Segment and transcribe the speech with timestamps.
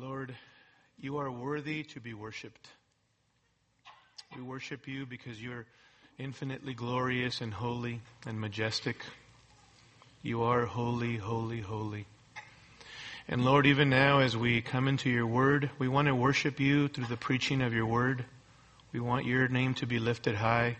[0.00, 0.32] Lord,
[1.00, 2.68] you are worthy to be worshiped.
[4.36, 5.66] We worship you because you're
[6.20, 9.04] infinitely glorious and holy and majestic.
[10.22, 12.06] You are holy, holy, holy.
[13.26, 16.86] And Lord, even now as we come into your word, we want to worship you
[16.86, 18.24] through the preaching of your word.
[18.92, 20.76] We want your name to be lifted high.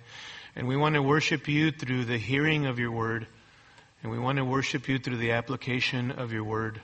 [0.54, 3.26] And we want to worship you through the hearing of your word.
[4.00, 6.80] And we want to worship you through the application of your word.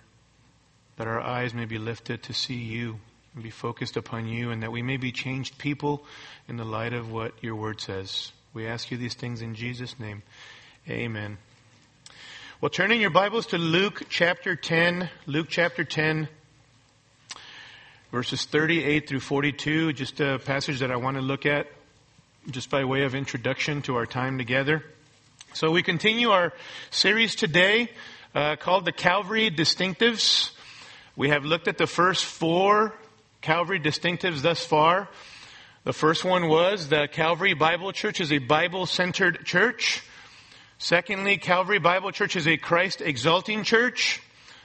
[0.97, 3.01] That our eyes may be lifted to see you
[3.35, 6.05] and be focused upon you, and that we may be changed people
[6.48, 8.33] in the light of what your word says.
[8.52, 10.23] We ask you these things in Jesus' name.
[10.88, 11.38] Amen.
[12.61, 16.29] Well, turning your Bibles to Luke chapter 10, Luke chapter 10,
[18.13, 21.66] verses 38 through 42, just a passage that I want to look at
[22.51, 24.85] just by way of introduction to our time together.
[25.55, 26.52] So we continue our
[26.91, 27.91] series today
[28.35, 30.51] uh, called the Calvary Distinctives.
[31.16, 32.92] We have looked at the first four
[33.41, 35.09] Calvary distinctives thus far.
[35.84, 40.02] The first one was the Calvary Bible Church is a Bible centered church.
[40.79, 44.21] Secondly, Calvary Bible Church is a Christ exalting church.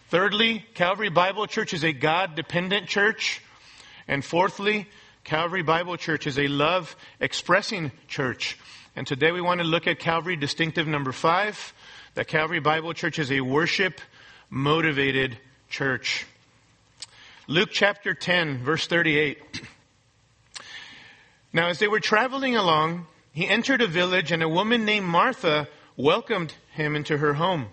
[0.07, 3.43] Thirdly, Calvary Bible Church is a God dependent church.
[4.07, 4.87] And fourthly,
[5.23, 8.57] Calvary Bible Church is a love expressing church.
[8.95, 11.75] And today we want to look at Calvary distinctive number five.
[12.15, 14.01] That Calvary Bible Church is a worship
[14.49, 15.37] motivated
[15.69, 16.25] church.
[17.49, 19.63] Luke chapter 10, verse 38.
[21.51, 25.67] Now, as they were traveling along, he entered a village, and a woman named Martha
[25.97, 27.69] welcomed him into her home.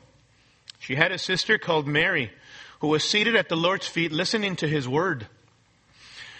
[0.79, 2.33] She had a sister called Mary,
[2.81, 5.27] who was seated at the Lord's feet listening to his word.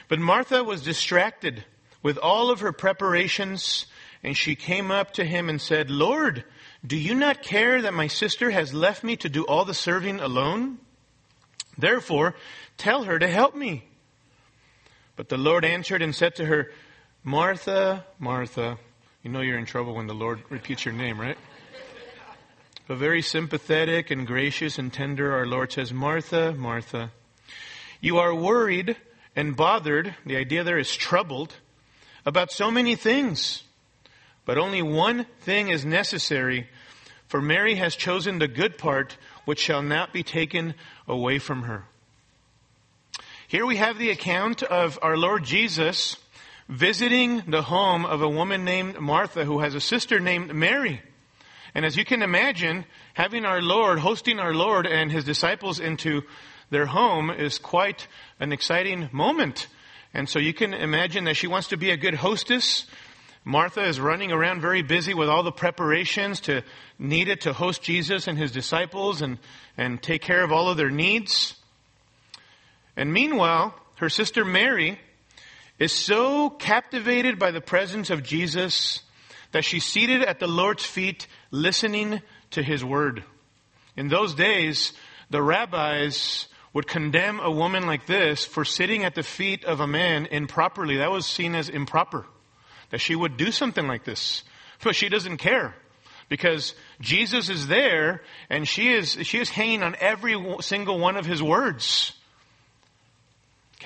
[0.09, 1.63] But Martha was distracted
[2.03, 3.85] with all of her preparations,
[4.23, 6.43] and she came up to him and said, Lord,
[6.87, 10.21] do you not care that my sister has left me to do all the serving
[10.21, 10.79] alone?
[11.79, 12.35] Therefore,
[12.77, 13.85] tell her to help me.
[15.17, 16.71] But the Lord answered and said to her,
[17.25, 18.79] Martha, Martha.
[19.23, 21.39] You know you're in trouble when the Lord repeats your name, right?
[22.87, 27.11] But very sympathetic and gracious and tender, our Lord says, Martha, Martha,
[28.01, 28.97] you are worried
[29.35, 30.15] and bothered.
[30.25, 31.57] The idea there is troubled
[32.25, 33.65] about so many things.
[34.45, 36.69] But only one thing is necessary,
[37.27, 40.75] for Mary has chosen the good part, which shall not be taken
[41.09, 41.87] away from her.
[43.49, 46.17] Here we have the account of our Lord Jesus
[46.69, 51.01] visiting the home of a woman named Martha who has a sister named Mary.
[51.73, 56.23] And as you can imagine, having our Lord, hosting our Lord and his disciples into
[56.71, 58.09] their home is quite
[58.41, 59.69] an exciting moment.
[60.13, 62.85] And so you can imagine that she wants to be a good hostess.
[63.45, 66.65] Martha is running around very busy with all the preparations to
[66.99, 69.39] needed to host Jesus and his disciples and,
[69.79, 71.55] and take care of all of their needs.
[72.97, 74.99] And meanwhile, her sister Mary
[75.79, 79.03] is so captivated by the presence of Jesus
[79.53, 83.25] that she's seated at the Lord's feet listening to his word.
[83.97, 84.93] In those days,
[85.31, 89.87] the rabbis would condemn a woman like this for sitting at the feet of a
[89.87, 90.99] man improperly.
[90.99, 92.27] That was seen as improper.
[92.91, 94.45] That she would do something like this.
[94.83, 95.75] But she doesn't care.
[96.29, 101.25] Because Jesus is there and she is, she is hanging on every single one of
[101.25, 102.13] his words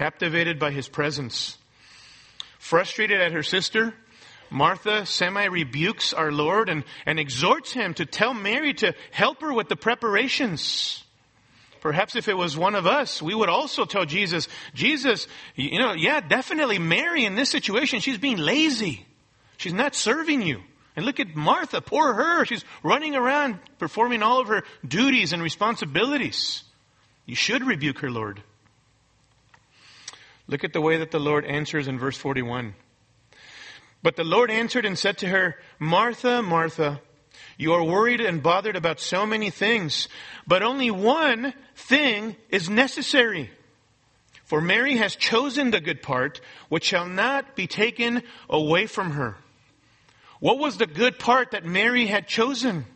[0.01, 1.59] captivated by his presence.
[2.59, 3.93] Frustrated at her sister,
[4.49, 9.53] Martha semi rebukes our Lord and, and exhorts him to tell Mary to help her
[9.53, 11.05] with the preparations.
[11.83, 15.93] Perhaps if it was one of us, we would also tell Jesus, Jesus, you know,
[15.93, 19.05] yeah, definitely Mary in this situation, she's being lazy.
[19.59, 20.63] She's not serving you.
[20.97, 22.47] And look at Martha, poor her.
[22.47, 26.65] She's running around performing all of her duties and responsibilities.
[27.27, 28.43] You should rebuke her, Lord.
[30.51, 32.75] Look at the way that the Lord answers in verse 41.
[34.03, 37.01] But the Lord answered and said to her, Martha, Martha,
[37.57, 40.09] you are worried and bothered about so many things,
[40.49, 43.53] but only one thing is necessary.
[44.45, 49.37] For Mary has chosen the good part, which shall not be taken away from her.
[50.41, 52.87] What was the good part that Mary had chosen?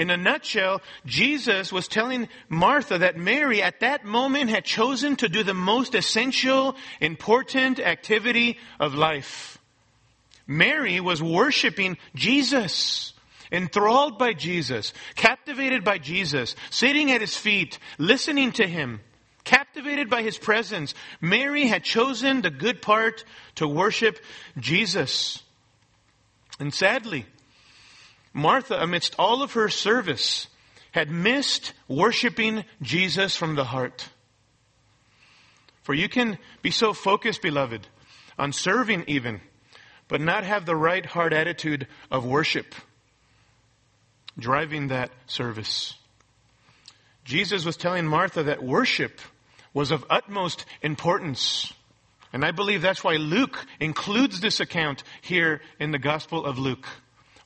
[0.00, 5.28] In a nutshell, Jesus was telling Martha that Mary at that moment had chosen to
[5.28, 9.58] do the most essential, important activity of life.
[10.46, 13.12] Mary was worshiping Jesus,
[13.52, 19.02] enthralled by Jesus, captivated by Jesus, sitting at his feet, listening to him,
[19.44, 20.94] captivated by his presence.
[21.20, 23.22] Mary had chosen the good part
[23.56, 24.18] to worship
[24.56, 25.42] Jesus.
[26.58, 27.26] And sadly,
[28.32, 30.48] Martha, amidst all of her service,
[30.92, 34.08] had missed worshiping Jesus from the heart.
[35.82, 37.86] For you can be so focused, beloved,
[38.38, 39.40] on serving even,
[40.08, 42.74] but not have the right heart attitude of worship
[44.38, 45.94] driving that service.
[47.24, 49.20] Jesus was telling Martha that worship
[49.72, 51.72] was of utmost importance.
[52.32, 56.86] And I believe that's why Luke includes this account here in the Gospel of Luke.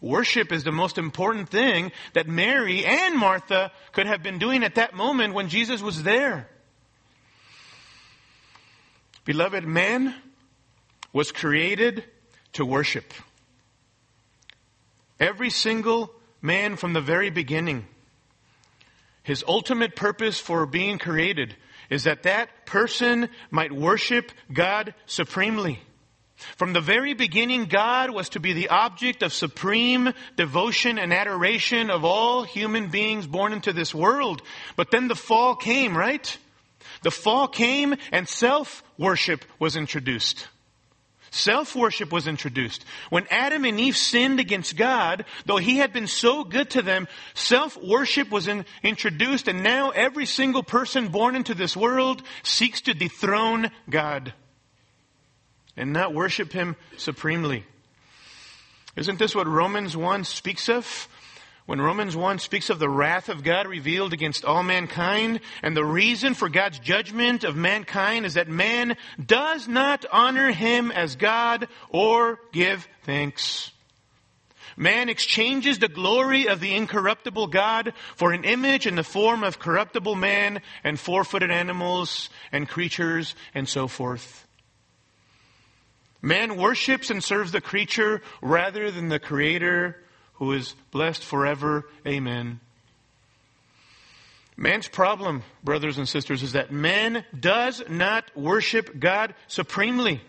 [0.05, 4.75] Worship is the most important thing that Mary and Martha could have been doing at
[4.75, 6.47] that moment when Jesus was there.
[9.25, 10.15] Beloved, man
[11.15, 12.05] was created
[12.53, 13.15] to worship.
[15.19, 16.11] Every single
[16.43, 17.87] man from the very beginning.
[19.23, 21.56] His ultimate purpose for being created
[21.89, 25.81] is that that person might worship God supremely.
[26.57, 31.91] From the very beginning, God was to be the object of supreme devotion and adoration
[31.91, 34.43] of all human beings born into this world.
[34.77, 36.37] But then the fall came, right?
[37.03, 40.49] The fall came and self worship was introduced.
[41.31, 42.85] Self worship was introduced.
[43.11, 47.09] When Adam and Eve sinned against God, though He had been so good to them,
[47.35, 52.83] self worship was in, introduced, and now every single person born into this world seeks
[52.83, 54.33] to dethrone God
[55.76, 57.65] and not worship Him supremely.
[58.97, 61.09] Isn't this what Romans 1 speaks of?
[61.67, 65.85] When Romans 1 speaks of the wrath of God revealed against all mankind, and the
[65.85, 71.69] reason for God's judgment of mankind is that man does not honor him as God
[71.88, 73.70] or give thanks.
[74.77, 79.59] Man exchanges the glory of the incorruptible God for an image in the form of
[79.59, 84.44] corruptible man and four-footed animals and creatures and so forth.
[86.25, 89.99] Man worships and serves the creature rather than the creator
[90.37, 91.85] who is blessed forever.
[92.06, 92.61] Amen.
[94.56, 100.23] Man's problem, brothers and sisters, is that man does not worship God supremely.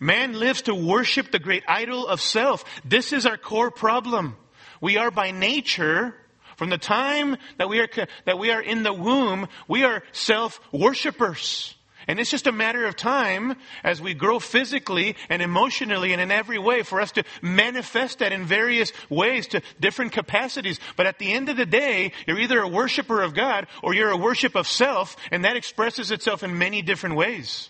[0.00, 2.64] Man lives to worship the great idol of self.
[2.84, 4.36] This is our core problem.
[4.80, 6.16] We are by nature,
[6.56, 7.88] from the time that we are,
[8.24, 11.76] that we are in the womb, we are self worshippers.
[12.08, 16.30] And it's just a matter of time as we grow physically and emotionally and in
[16.30, 20.80] every way for us to manifest that in various ways to different capacities.
[20.96, 24.10] But at the end of the day, you're either a worshiper of God or you're
[24.10, 27.68] a worship of self, and that expresses itself in many different ways.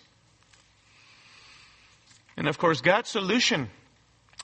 [2.37, 3.69] And of course, God's solution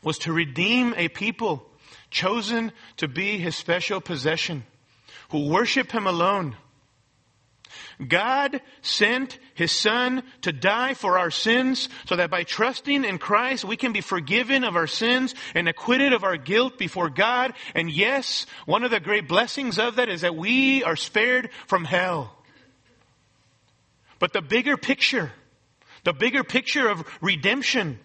[0.04, 1.66] was to redeem a people
[2.12, 4.66] chosen to be his special possession,
[5.30, 6.58] who worship him alone
[8.06, 13.66] God sent His Son to die for our sins so that by trusting in Christ
[13.66, 17.54] we can be forgiven of our sins and acquitted of our guilt before God.
[17.74, 21.86] And yes, one of the great blessings of that is that we are spared from
[21.86, 22.36] hell.
[24.20, 25.32] But the bigger picture,
[26.04, 28.00] the bigger picture of redemption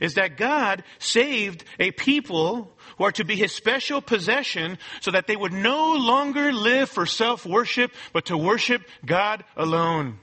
[0.00, 5.26] is that God saved a people who are to be his special possession so that
[5.26, 10.18] they would no longer live for self-worship, but to worship God alone.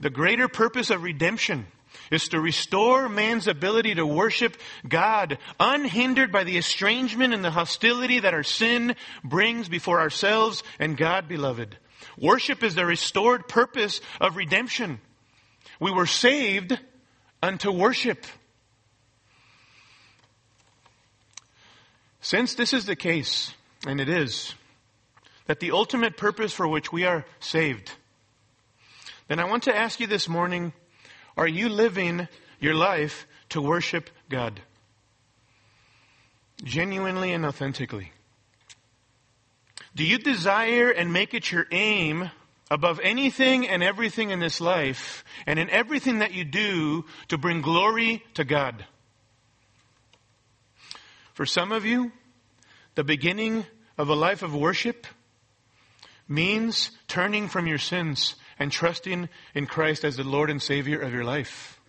[0.00, 1.66] The greater purpose of redemption
[2.10, 4.56] is to restore man's ability to worship
[4.88, 10.96] God unhindered by the estrangement and the hostility that our sin brings before ourselves and
[10.96, 11.76] God, beloved.
[12.18, 15.00] Worship is the restored purpose of redemption.
[15.78, 16.78] We were saved
[17.42, 18.26] unto worship.
[22.20, 23.54] Since this is the case,
[23.86, 24.54] and it is,
[25.46, 27.92] that the ultimate purpose for which we are saved,
[29.28, 30.72] then I want to ask you this morning,
[31.36, 32.28] are you living
[32.58, 34.60] your life to worship God?
[36.62, 38.12] Genuinely and authentically.
[39.94, 42.30] Do you desire and make it your aim
[42.70, 47.60] above anything and everything in this life and in everything that you do to bring
[47.60, 48.84] glory to God.
[51.34, 52.12] For some of you,
[52.94, 53.64] the beginning
[53.98, 55.06] of a life of worship
[56.28, 61.12] means turning from your sins and trusting in Christ as the Lord and Savior of
[61.12, 61.80] your life.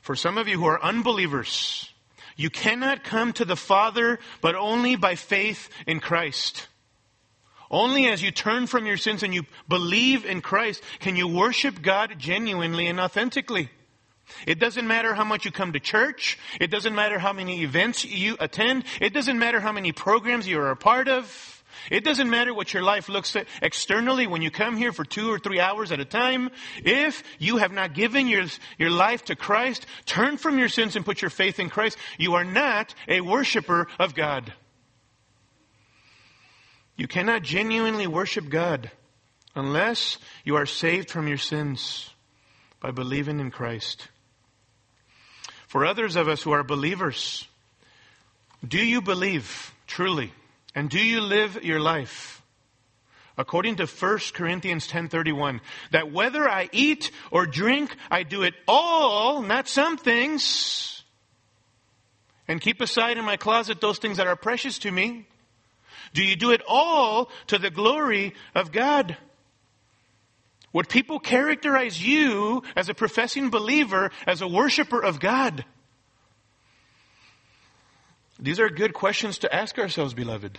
[0.00, 1.88] For some of you who are unbelievers,
[2.36, 6.66] you cannot come to the Father but only by faith in Christ.
[7.72, 11.80] Only as you turn from your sins and you believe in Christ can you worship
[11.80, 13.70] God genuinely and authentically.
[14.46, 16.38] It doesn't matter how much you come to church.
[16.60, 18.84] It doesn't matter how many events you attend.
[19.00, 21.64] It doesn't matter how many programs you are a part of.
[21.90, 25.38] It doesn't matter what your life looks externally when you come here for two or
[25.38, 26.50] three hours at a time.
[26.84, 28.44] If you have not given your,
[28.78, 32.34] your life to Christ, turn from your sins and put your faith in Christ, you
[32.34, 34.52] are not a worshiper of God.
[36.96, 38.90] You cannot genuinely worship God
[39.54, 42.10] unless you are saved from your sins
[42.80, 44.08] by believing in Christ.
[45.68, 47.48] For others of us who are believers,
[48.66, 50.32] do you believe truly?
[50.74, 52.42] And do you live your life
[53.36, 59.42] according to 1 Corinthians 10:31 that whether I eat or drink I do it all
[59.42, 61.02] not some things
[62.46, 65.26] and keep aside in my closet those things that are precious to me
[66.12, 69.16] do you do it all to the glory of God
[70.72, 75.64] would people characterize you as a professing believer as a worshiper of God
[78.38, 80.58] these are good questions to ask ourselves beloved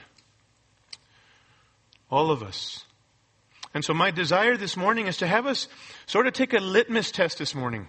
[2.14, 2.86] all of us.
[3.74, 5.68] And so my desire this morning is to have us
[6.06, 7.88] sort of take a litmus test this morning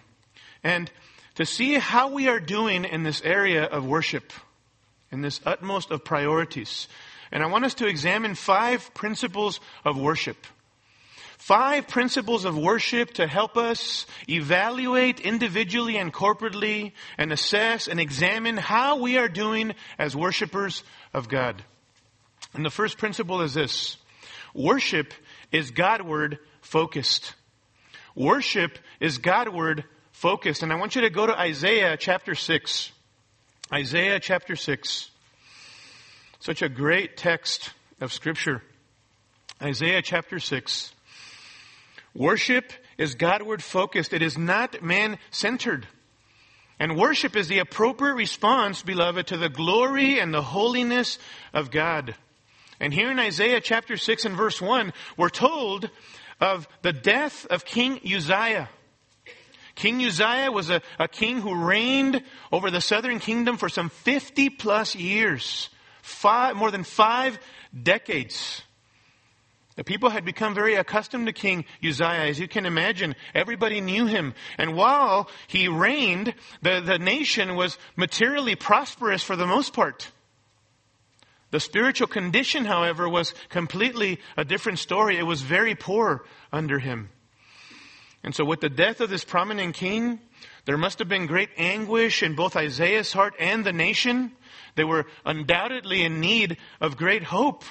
[0.63, 0.91] and
[1.35, 4.33] to see how we are doing in this area of worship,
[5.13, 6.89] in this utmost of priorities.
[7.35, 10.47] And I want us to examine five principles of worship.
[11.37, 18.57] Five principles of worship to help us evaluate individually and corporately and assess and examine
[18.57, 21.63] how we are doing as worshipers of God.
[22.55, 23.97] And the first principle is this.
[24.55, 25.13] Worship
[25.51, 27.35] is Godward focused.
[28.15, 30.63] Worship is Godward focused.
[30.63, 32.93] And I want you to go to Isaiah chapter 6.
[33.73, 35.11] Isaiah chapter 6.
[36.45, 37.71] Such a great text
[38.03, 38.63] of scripture.
[39.63, 40.93] Isaiah chapter 6.
[42.15, 44.13] Worship is Godward focused.
[44.13, 45.87] It is not man centered.
[46.79, 51.19] And worship is the appropriate response, beloved, to the glory and the holiness
[51.55, 52.15] of God.
[52.79, 55.89] And here in Isaiah chapter 6 and verse 1, we're told
[56.43, 58.69] of the death of King Uzziah.
[59.77, 62.23] King Uzziah was a, a king who reigned
[62.53, 65.71] over the southern kingdom for some 50 plus years.
[66.05, 67.39] Five, more than five
[67.83, 68.61] decades.
[69.77, 72.29] The people had become very accustomed to King Uzziah.
[72.29, 74.35] As you can imagine, everybody knew him.
[74.59, 80.13] And while he reigned, the, the nation was materially prosperous for the most part.
[81.53, 85.17] The spiritual condition, however, was completely a different story.
[85.17, 87.09] It was very poor under him.
[88.23, 90.21] And so with the death of this prominent king,
[90.67, 94.33] there must have been great anguish in both Isaiah's heart and the nation.
[94.75, 97.65] They were undoubtedly in need of great hope.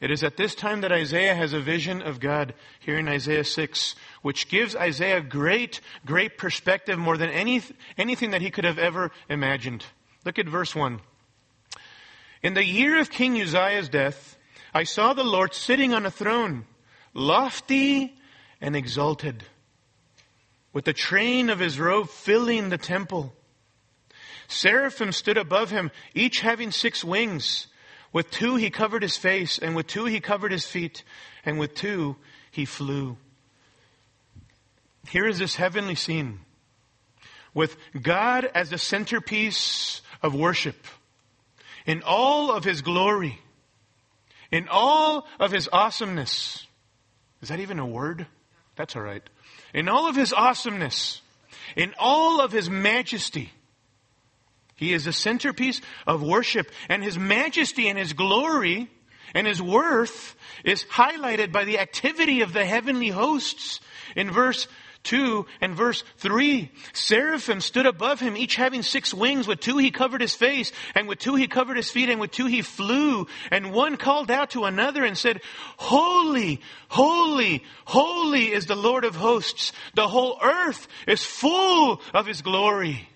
[0.00, 3.44] It is at this time that Isaiah has a vision of God here in Isaiah
[3.44, 7.62] 6, which gives Isaiah great, great perspective more than any,
[7.96, 9.84] anything that he could have ever imagined.
[10.24, 11.00] Look at verse 1.
[12.42, 14.36] In the year of King Uzziah's death,
[14.72, 16.66] I saw the Lord sitting on a throne,
[17.12, 18.14] lofty
[18.60, 19.42] and exalted,
[20.72, 23.32] with the train of his robe filling the temple.
[24.48, 27.68] Seraphim stood above him, each having six wings.
[28.12, 31.04] With two he covered his face, and with two he covered his feet,
[31.44, 32.16] and with two
[32.50, 33.18] he flew.
[35.08, 36.40] Here is this heavenly scene
[37.54, 40.86] with God as the centerpiece of worship
[41.86, 43.38] in all of his glory,
[44.50, 46.66] in all of his awesomeness.
[47.42, 48.26] Is that even a word?
[48.76, 49.22] That's all right.
[49.74, 51.20] In all of his awesomeness,
[51.76, 53.50] in all of his majesty,
[54.78, 58.88] he is the centerpiece of worship, and his majesty and his glory
[59.34, 63.80] and his worth is highlighted by the activity of the heavenly hosts.
[64.16, 64.66] In verse
[65.04, 66.70] 2 and verse 3.
[66.92, 69.46] Seraphim stood above him, each having six wings.
[69.46, 72.30] With two he covered his face, and with two he covered his feet, and with
[72.30, 73.26] two he flew.
[73.50, 75.40] And one called out to another and said,
[75.76, 79.72] Holy, holy, holy is the Lord of hosts.
[79.94, 83.08] The whole earth is full of his glory.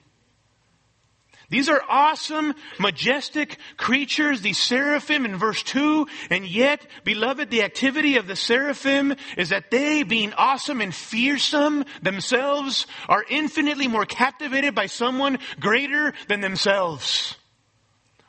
[1.52, 6.06] These are awesome, majestic creatures, these seraphim in verse 2.
[6.30, 11.84] And yet, beloved, the activity of the seraphim is that they, being awesome and fearsome
[12.00, 17.36] themselves, are infinitely more captivated by someone greater than themselves.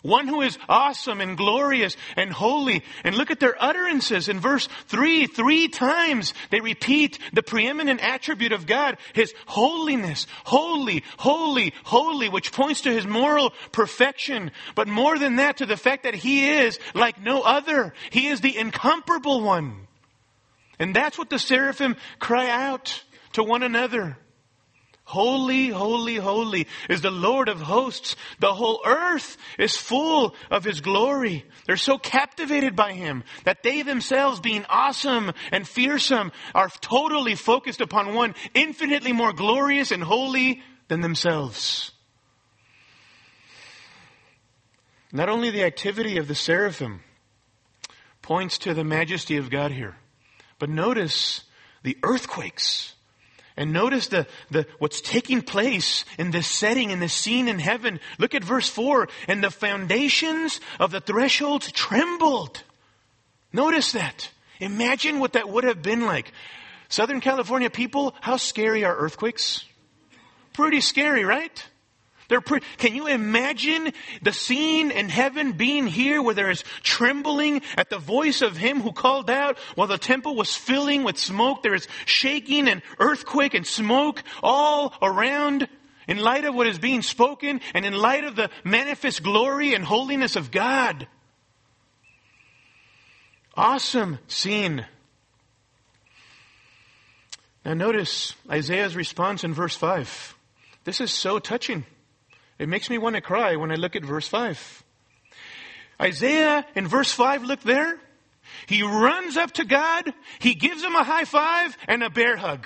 [0.03, 2.83] One who is awesome and glorious and holy.
[3.05, 5.27] And look at their utterances in verse 3.
[5.27, 10.27] Three times they repeat the preeminent attribute of God, His holiness.
[10.43, 14.51] Holy, holy, holy, which points to His moral perfection.
[14.75, 17.93] But more than that, to the fact that He is like no other.
[18.11, 19.87] He is the incomparable one.
[20.79, 24.17] And that's what the seraphim cry out to one another.
[25.05, 28.15] Holy, holy, holy is the Lord of hosts.
[28.39, 31.45] The whole earth is full of His glory.
[31.65, 37.81] They're so captivated by Him that they themselves, being awesome and fearsome, are totally focused
[37.81, 41.91] upon one infinitely more glorious and holy than themselves.
[45.11, 47.01] Not only the activity of the seraphim,
[48.21, 49.95] points to the majesty of God here.
[50.57, 51.43] But notice
[51.83, 52.95] the earthquakes.
[53.55, 57.99] And notice the, the, what's taking place in this setting, in this scene in heaven.
[58.17, 59.07] Look at verse 4.
[59.27, 62.63] And the foundations of the thresholds trembled.
[63.51, 64.31] Notice that.
[64.59, 66.31] Imagine what that would have been like.
[66.89, 69.65] Southern California people, how scary are earthquakes?
[70.53, 71.65] Pretty scary, right?
[72.29, 77.89] Pre- Can you imagine the scene in heaven being here where there is trembling at
[77.89, 81.63] the voice of him who called out while the temple was filling with smoke?
[81.63, 85.67] There is shaking and earthquake and smoke all around
[86.07, 89.83] in light of what is being spoken and in light of the manifest glory and
[89.83, 91.07] holiness of God.
[93.55, 94.85] Awesome scene.
[97.63, 100.35] Now notice Isaiah's response in verse 5.
[100.83, 101.85] This is so touching.
[102.59, 104.83] It makes me want to cry when I look at verse 5.
[106.01, 107.99] Isaiah in verse 5, look there.
[108.67, 112.65] He runs up to God, he gives him a high five and a bear hug.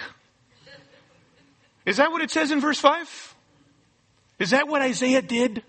[1.86, 3.36] Is that what it says in verse 5?
[4.40, 5.64] Is that what Isaiah did?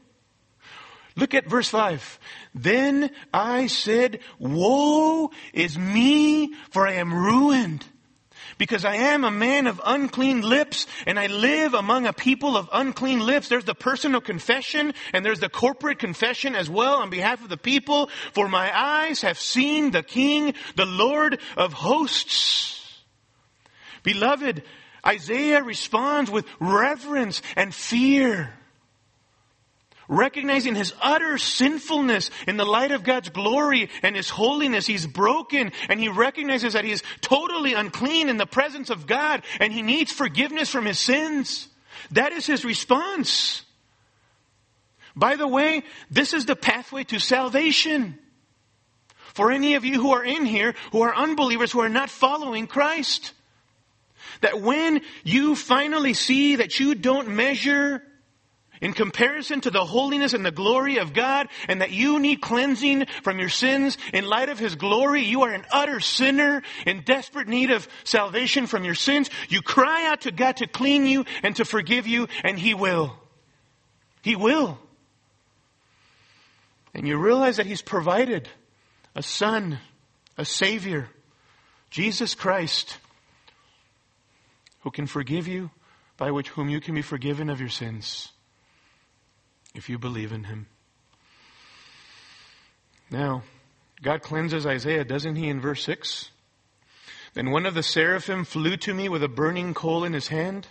[1.14, 2.18] Look at verse 5.
[2.54, 7.84] Then I said, Woe is me, for I am ruined
[8.58, 12.68] because I am a man of unclean lips and I live among a people of
[12.72, 13.48] unclean lips.
[13.48, 17.56] There's the personal confession and there's the corporate confession as well on behalf of the
[17.56, 18.10] people.
[18.34, 22.74] For my eyes have seen the King, the Lord of hosts.
[24.02, 24.62] Beloved,
[25.06, 28.52] Isaiah responds with reverence and fear
[30.08, 34.86] recognizing his utter sinfulness in the light of God's glory and his holiness.
[34.86, 39.42] He's broken and he recognizes that he is totally unclean in the presence of God
[39.60, 41.68] and he needs forgiveness from his sins.
[42.12, 43.64] That is his response.
[45.14, 48.18] By the way, this is the pathway to salvation.
[49.34, 52.66] For any of you who are in here, who are unbelievers, who are not following
[52.66, 53.34] Christ.
[54.40, 58.02] That when you finally see that you don't measure
[58.80, 63.06] in comparison to the holiness and the glory of God and that you need cleansing
[63.22, 65.24] from your sins in light of His glory.
[65.24, 69.30] You are an utter sinner in desperate need of salvation from your sins.
[69.48, 73.16] You cry out to God to clean you and to forgive you and He will.
[74.22, 74.78] He will.
[76.94, 78.48] And you realize that He's provided
[79.14, 79.78] a Son,
[80.36, 81.08] a Savior,
[81.90, 82.98] Jesus Christ,
[84.80, 85.70] who can forgive you,
[86.16, 88.32] by which whom you can be forgiven of your sins
[89.74, 90.66] if you believe in him.
[93.10, 93.42] Now,
[94.02, 96.30] God cleanses Isaiah, doesn't he, in verse 6?
[97.34, 100.66] Then one of the seraphim flew to me with a burning coal in his hand,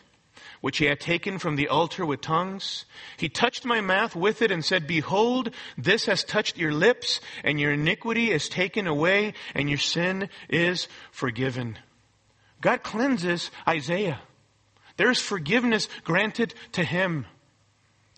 [0.62, 2.86] which he had taken from the altar with tongues.
[3.18, 7.60] He touched my mouth with it and said, Behold, this has touched your lips, and
[7.60, 11.78] your iniquity is taken away, and your sin is forgiven.
[12.62, 14.20] God cleanses Isaiah.
[14.98, 17.28] There's forgiveness granted to him.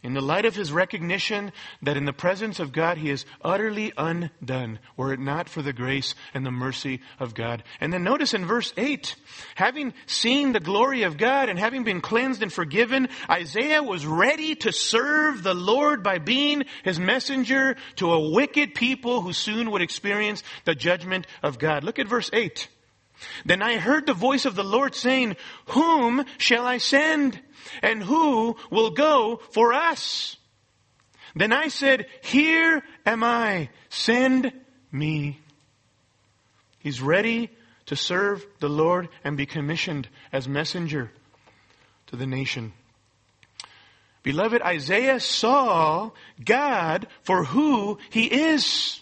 [0.01, 3.91] In the light of his recognition that in the presence of God he is utterly
[3.97, 7.63] undone, were it not for the grace and the mercy of God.
[7.81, 9.13] And then notice in verse 8,
[9.55, 14.55] having seen the glory of God and having been cleansed and forgiven, Isaiah was ready
[14.55, 19.81] to serve the Lord by being his messenger to a wicked people who soon would
[19.81, 21.83] experience the judgment of God.
[21.83, 22.69] Look at verse 8.
[23.45, 25.35] Then I heard the voice of the Lord saying,
[25.67, 27.39] Whom shall I send?
[27.81, 30.37] And who will go for us?
[31.35, 33.69] Then I said, Here am I.
[33.89, 34.53] Send
[34.91, 35.39] me.
[36.79, 37.49] He's ready
[37.87, 41.11] to serve the Lord and be commissioned as messenger
[42.07, 42.73] to the nation.
[44.23, 46.11] Beloved, Isaiah saw
[46.43, 49.01] God for who he is.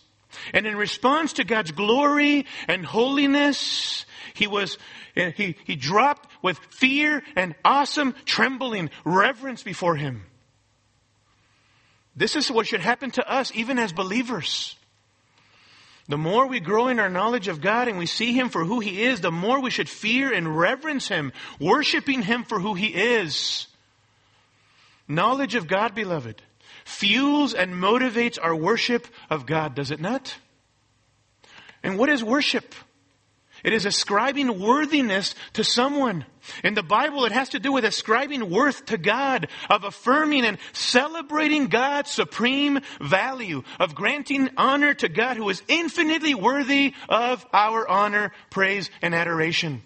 [0.53, 4.05] And in response to God's glory and holiness,
[4.37, 4.77] he was,
[5.15, 10.23] he, he dropped with fear and awesome trembling reverence before him.
[12.15, 14.75] This is what should happen to us even as believers.
[16.07, 18.79] The more we grow in our knowledge of God and we see Him for who
[18.79, 22.87] He is, the more we should fear and reverence Him, worshiping Him for who He
[22.87, 23.67] is.
[25.07, 26.41] Knowledge of God, beloved,
[26.85, 30.35] fuels and motivates our worship of God, does it not?
[31.83, 32.73] And what is worship?
[33.63, 36.25] It is ascribing worthiness to someone.
[36.63, 40.57] In the Bible, it has to do with ascribing worth to God, of affirming and
[40.73, 47.87] celebrating God's supreme value, of granting honor to God who is infinitely worthy of our
[47.87, 49.81] honor, praise, and adoration.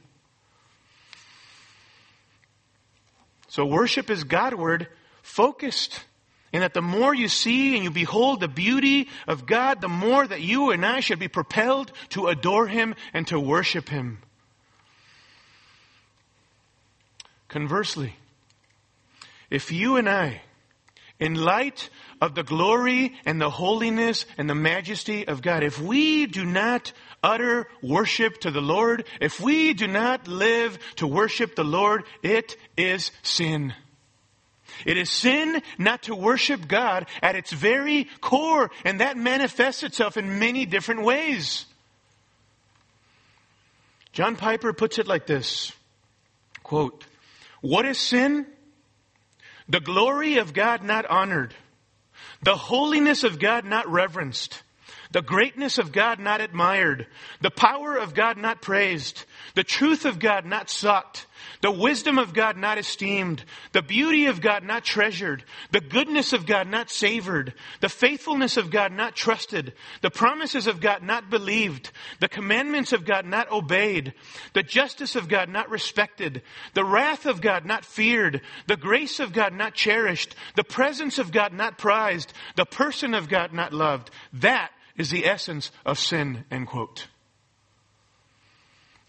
[3.48, 4.88] So worship is Godward
[5.24, 6.06] focused.
[6.54, 10.28] And that the more you see and you behold the beauty of God, the more
[10.28, 14.20] that you and I should be propelled to adore Him and to worship Him.
[17.48, 18.16] Conversely,
[19.50, 20.42] if you and I,
[21.20, 26.26] in light of the glory and the holiness and the majesty of God, if we
[26.26, 26.92] do not
[27.24, 32.58] utter worship to the Lord, if we do not live to worship the Lord, it
[32.76, 33.74] is sin.
[34.86, 40.18] It is sin not to worship God at its very core, and that manifests itself
[40.18, 41.66] in many different ways.
[44.14, 45.72] John Piper puts it like this
[46.64, 47.06] quote,
[47.62, 48.46] What is sin?
[49.70, 51.54] The glory of God not honored,
[52.42, 54.64] the holiness of God not reverenced,
[55.12, 57.08] the greatness of God not admired,
[57.40, 59.24] the power of God not praised,
[59.56, 61.26] the truth of God not sought,
[61.62, 66.46] the wisdom of God not esteemed, the beauty of God not treasured, the goodness of
[66.46, 71.92] God not savored, the faithfulness of God not trusted, the promises of God not believed,
[72.20, 74.14] the commandments of God not obeyed,
[74.54, 76.42] the justice of God not respected,
[76.74, 81.32] the wrath of God not feared, the grace of God not cherished, the presence of
[81.32, 84.10] God not prized, the person of God not loved.
[84.34, 87.08] That is the essence of sin, end quote.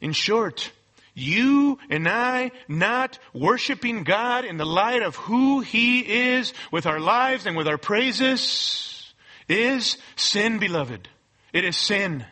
[0.03, 0.73] In short,
[1.15, 6.99] you and I not worshiping God in the light of who He is with our
[6.99, 9.15] lives and with our praises
[9.49, 11.09] is sin, beloved.
[11.53, 12.27] It is sin.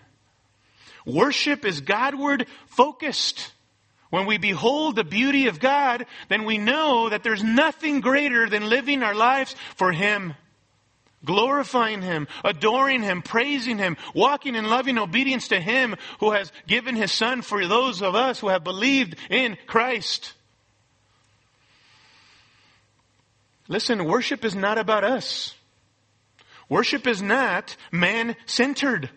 [1.07, 3.53] Worship is Godward focused.
[4.11, 8.69] When we behold the beauty of God, then we know that there's nothing greater than
[8.69, 10.35] living our lives for Him
[11.25, 16.97] glorifying Him, adoring Him, praising Him, walking in loving obedience to Him who has given
[16.97, 20.33] His Son for those of us who have believed in Christ.
[23.69, 25.55] Listen, worship is not about us.
[26.69, 29.11] Worship is not man centered.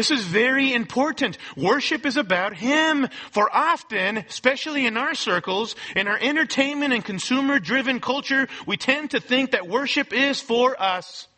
[0.00, 1.36] This is very important.
[1.58, 3.06] Worship is about Him.
[3.32, 9.10] For often, especially in our circles, in our entertainment and consumer driven culture, we tend
[9.10, 11.28] to think that worship is for us.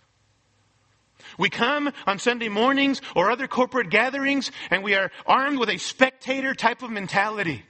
[1.36, 5.78] We come on Sunday mornings or other corporate gatherings and we are armed with a
[5.78, 7.64] spectator type of mentality.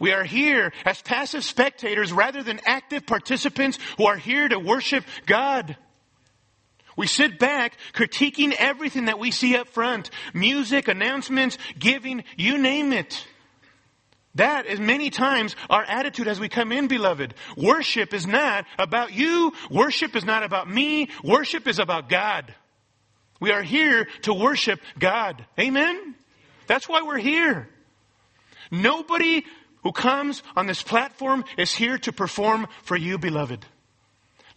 [0.00, 5.04] We are here as passive spectators rather than active participants who are here to worship
[5.26, 5.76] God.
[6.98, 10.10] We sit back critiquing everything that we see up front.
[10.34, 13.24] Music, announcements, giving, you name it.
[14.34, 17.34] That is many times our attitude as we come in, beloved.
[17.56, 19.52] Worship is not about you.
[19.70, 21.08] Worship is not about me.
[21.22, 22.52] Worship is about God.
[23.38, 25.46] We are here to worship God.
[25.56, 26.16] Amen?
[26.66, 27.68] That's why we're here.
[28.72, 29.44] Nobody
[29.84, 33.64] who comes on this platform is here to perform for you, beloved.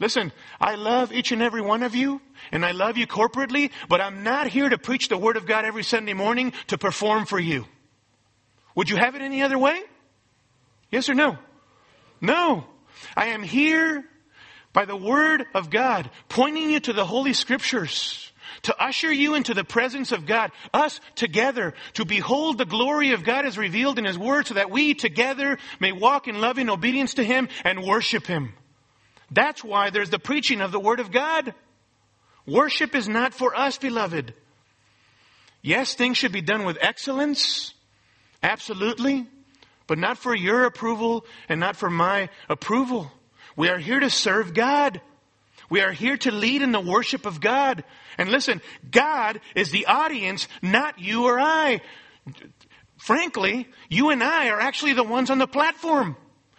[0.02, 4.02] Listen, I love each and every one of you, and I love you corporately, but
[4.02, 7.40] I'm not here to preach the Word of God every Sunday morning to perform for
[7.40, 7.68] you.
[8.74, 9.80] Would you have it any other way?
[10.90, 11.38] Yes or no?
[12.20, 12.66] No.
[13.16, 14.04] I am here
[14.74, 18.32] by the Word of God, pointing you to the Holy Scriptures,
[18.64, 23.24] to usher you into the presence of God, us together, to behold the glory of
[23.24, 27.14] God as revealed in His Word, so that we together may walk in loving obedience
[27.16, 28.54] to Him and worship Him.
[29.32, 31.54] That's why there's the preaching of the Word of God.
[32.46, 34.34] Worship is not for us, beloved.
[35.62, 37.74] Yes, things should be done with excellence.
[38.44, 39.28] Absolutely.
[39.88, 43.12] But not for your approval and not for my approval.
[43.56, 45.02] We are here to serve God.
[45.70, 47.84] We are here to lead in the worship of God.
[48.18, 51.82] And listen, God is the audience, not you or I.
[52.98, 56.18] Frankly, you and I are actually the ones on the platform.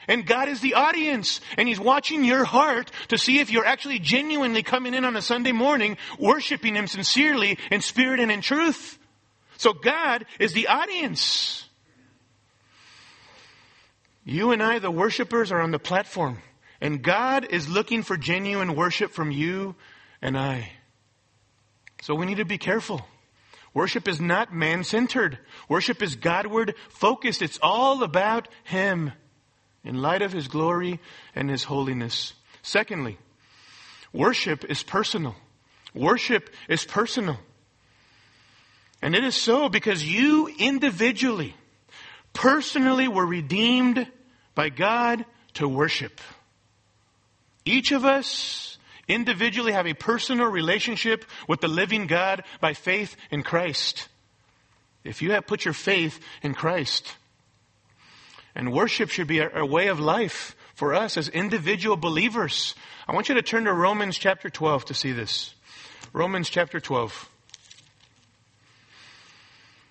[0.09, 1.41] And God is the audience.
[1.57, 5.23] And He's watching your heart to see if you're actually genuinely coming in on a
[5.23, 8.99] Sunday morning, worshiping Him sincerely in spirit and in truth.
[9.59, 11.69] So God is the audience.
[14.25, 16.39] You and I, the worshipers, are on the platform.
[16.81, 19.77] And God is looking for genuine worship from you
[20.21, 20.71] and I.
[22.03, 23.07] So we need to be careful.
[23.75, 25.39] Worship is not man centered.
[25.69, 27.41] Worship is Godward focused.
[27.41, 29.13] It's all about Him
[29.85, 31.01] in light of His glory
[31.35, 32.35] and His holiness.
[32.63, 33.19] Secondly,
[34.13, 35.35] worship is personal.
[35.95, 37.39] Worship is personal.
[39.01, 41.55] And it is so because you individually,
[42.33, 44.07] personally were redeemed
[44.55, 46.21] by God to worship.
[47.65, 53.43] Each of us individually have a personal relationship with the living God by faith in
[53.43, 54.09] Christ.
[55.05, 57.17] If you have put your faith in Christ,
[58.55, 62.75] and worship should be a, a way of life for us as individual believers.
[63.07, 65.55] I want you to turn to Romans chapter 12 to see this.
[66.13, 67.31] Romans chapter 12.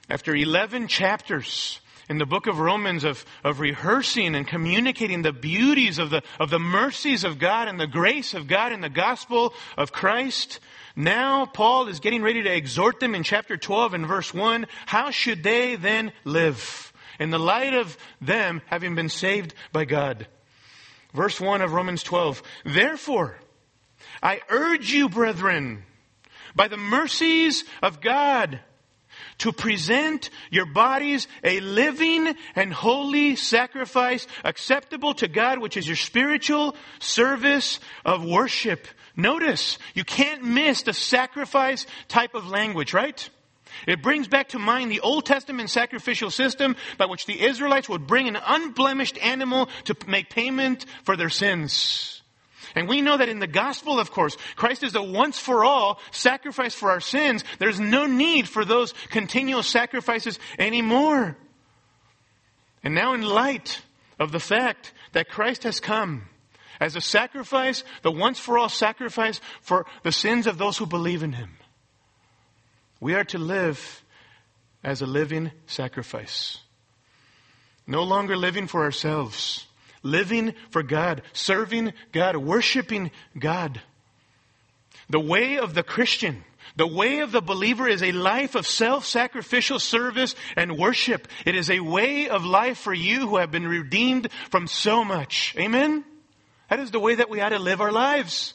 [0.09, 5.97] After 11 chapters in the book of Romans of, of rehearsing and communicating the beauties
[5.97, 9.53] of the, of the mercies of God and the grace of God in the gospel
[9.77, 10.59] of Christ,
[10.95, 14.67] now Paul is getting ready to exhort them in chapter 12 and verse 1.
[14.85, 16.90] How should they then live?
[17.21, 20.25] In the light of them having been saved by God.
[21.13, 22.41] Verse 1 of Romans 12.
[22.65, 23.37] Therefore,
[24.23, 25.83] I urge you, brethren,
[26.55, 28.59] by the mercies of God,
[29.37, 35.97] to present your bodies a living and holy sacrifice acceptable to God, which is your
[35.97, 38.87] spiritual service of worship.
[39.15, 43.29] Notice, you can't miss the sacrifice type of language, right?
[43.87, 48.07] It brings back to mind the Old Testament sacrificial system by which the Israelites would
[48.07, 52.21] bring an unblemished animal to make payment for their sins.
[52.75, 55.99] And we know that in the gospel, of course, Christ is the once for all
[56.11, 57.43] sacrifice for our sins.
[57.59, 61.37] There's no need for those continual sacrifices anymore.
[62.83, 63.81] And now in light
[64.19, 66.27] of the fact that Christ has come
[66.79, 71.23] as a sacrifice, the once for all sacrifice for the sins of those who believe
[71.23, 71.57] in Him,
[73.01, 74.03] we are to live
[74.83, 76.59] as a living sacrifice.
[77.85, 79.65] No longer living for ourselves,
[80.03, 83.81] living for God, serving God, worshiping God.
[85.09, 86.43] The way of the Christian,
[86.75, 91.27] the way of the believer is a life of self-sacrificial service and worship.
[91.45, 95.55] It is a way of life for you who have been redeemed from so much.
[95.57, 96.05] Amen?
[96.69, 98.53] That is the way that we ought to live our lives.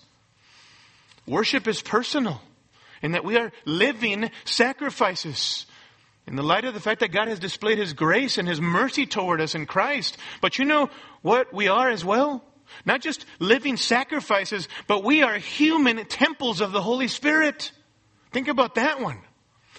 [1.27, 2.41] Worship is personal
[3.07, 5.65] and that we are living sacrifices
[6.27, 9.07] in the light of the fact that God has displayed His grace and His mercy
[9.07, 10.19] toward us in Christ.
[10.41, 10.91] But you know
[11.23, 12.43] what we are as well?
[12.85, 17.71] Not just living sacrifices, but we are human temples of the Holy Spirit.
[18.33, 19.21] Think about that one.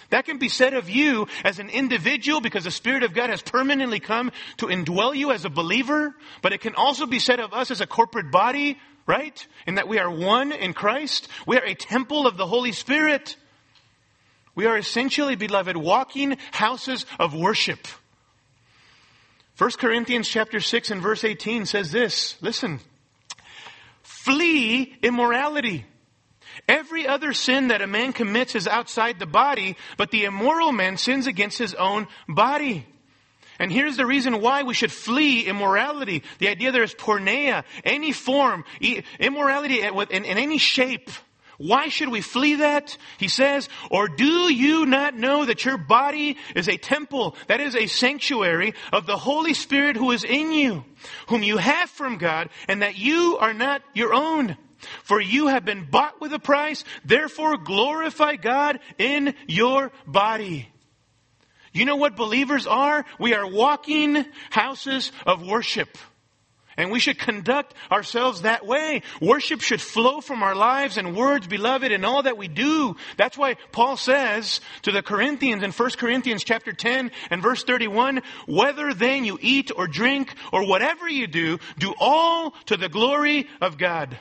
[0.08, 3.42] That can be said of you as an individual because the Spirit of God has
[3.42, 7.52] permanently come to indwell you as a believer, but it can also be said of
[7.52, 9.44] us as a corporate body right?
[9.66, 11.28] In that we are one in Christ.
[11.46, 13.36] We are a temple of the Holy Spirit.
[14.54, 17.88] We are essentially, beloved, walking houses of worship.
[19.56, 22.36] 1 Corinthians chapter 6 and verse 18 says this.
[22.40, 22.80] Listen.
[24.02, 25.86] Flee immorality.
[26.68, 30.98] Every other sin that a man commits is outside the body, but the immoral man
[30.98, 32.86] sins against his own body.
[33.58, 36.22] And here's the reason why we should flee immorality.
[36.38, 38.64] The idea there is porneia, any form,
[39.18, 41.10] immorality in, in any shape.
[41.58, 42.96] Why should we flee that?
[43.18, 47.74] He says, or do you not know that your body is a temple, that is
[47.74, 50.84] a sanctuary of the Holy Spirit who is in you,
[51.26, 54.56] whom you have from God, and that you are not your own?
[55.02, 60.68] For you have been bought with a price, therefore glorify God in your body.
[61.78, 63.04] You know what believers are?
[63.20, 65.96] We are walking houses of worship.
[66.76, 69.02] And we should conduct ourselves that way.
[69.20, 72.96] Worship should flow from our lives and words, beloved, in all that we do.
[73.16, 78.22] That's why Paul says to the Corinthians in 1 Corinthians chapter 10 and verse 31,
[78.48, 83.46] whether then you eat or drink or whatever you do, do all to the glory
[83.60, 84.18] of God.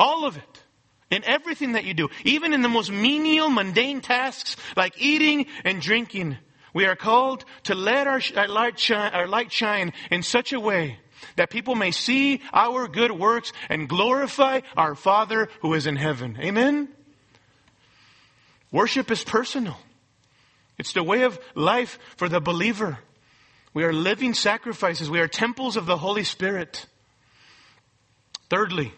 [0.00, 0.62] All of it.
[1.10, 2.08] In everything that you do.
[2.24, 6.38] Even in the most menial, mundane tasks like eating and drinking.
[6.74, 10.52] We are called to let our, our, uh, light shine, our light shine in such
[10.52, 10.98] a way
[11.36, 16.38] that people may see our good works and glorify our Father who is in heaven.
[16.40, 16.88] Amen?
[18.70, 19.76] Worship is personal.
[20.78, 22.98] It's the way of life for the believer.
[23.74, 25.10] We are living sacrifices.
[25.10, 26.86] We are temples of the Holy Spirit.
[28.50, 28.92] Thirdly,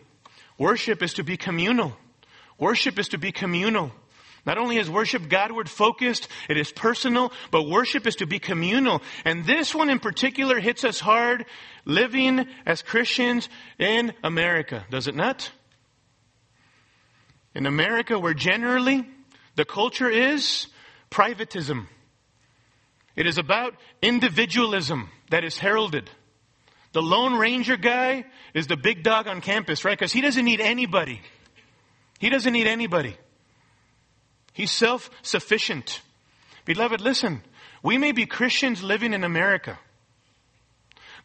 [0.58, 1.96] worship is to be communal.
[2.58, 3.92] Worship is to be communal.
[4.46, 9.00] Not only is worship Godward focused, it is personal, but worship is to be communal.
[9.24, 11.46] And this one in particular hits us hard
[11.84, 15.50] living as Christians in America, does it not?
[17.54, 19.06] In America, where generally
[19.54, 20.66] the culture is
[21.10, 21.86] privatism.
[23.16, 26.10] It is about individualism that is heralded.
[26.92, 29.96] The Lone Ranger guy is the big dog on campus, right?
[29.96, 31.20] Because he doesn't need anybody.
[32.18, 33.16] He doesn't need anybody.
[34.54, 36.00] He's self-sufficient.
[36.64, 37.42] Beloved, listen.
[37.82, 39.78] We may be Christians living in America,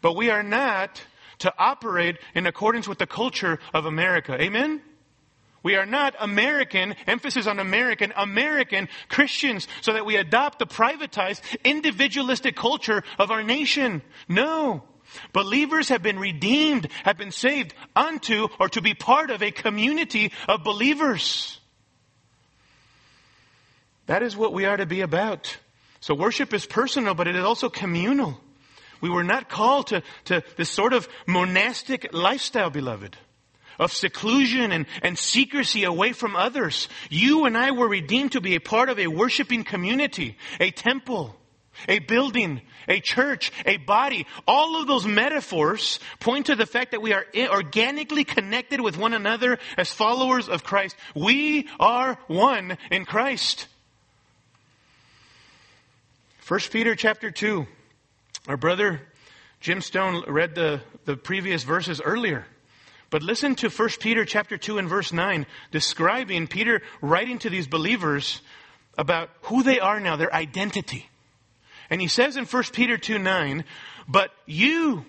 [0.01, 1.01] but we are not
[1.37, 4.33] to operate in accordance with the culture of America.
[4.41, 4.81] Amen?
[5.61, 11.41] We are not American, emphasis on American, American Christians so that we adopt the privatized,
[11.63, 14.01] individualistic culture of our nation.
[14.27, 14.83] No.
[15.33, 20.31] Believers have been redeemed, have been saved unto or to be part of a community
[20.47, 21.58] of believers.
[24.09, 25.55] That is what we are to be about.
[25.99, 28.41] So worship is personal, but it is also communal.
[29.01, 33.15] We were not called to, to this sort of monastic lifestyle, beloved,
[33.77, 36.89] of seclusion and, and secrecy away from others.
[37.11, 41.35] You and I were redeemed to be a part of a worshiping community, a temple,
[41.87, 44.25] a building, a church, a body.
[44.47, 49.13] All of those metaphors point to the fact that we are organically connected with one
[49.13, 50.95] another as followers of Christ.
[51.13, 53.67] We are one in Christ.
[56.49, 57.67] 1 Peter chapter 2.
[58.47, 59.01] Our brother
[59.59, 62.43] Jim Stone read the, the previous verses earlier.
[63.11, 67.67] But listen to 1 Peter chapter 2 and verse 9, describing Peter writing to these
[67.67, 68.41] believers
[68.97, 71.07] about who they are now, their identity.
[71.87, 73.63] And he says in 1 Peter 2 9,
[74.07, 75.05] but you,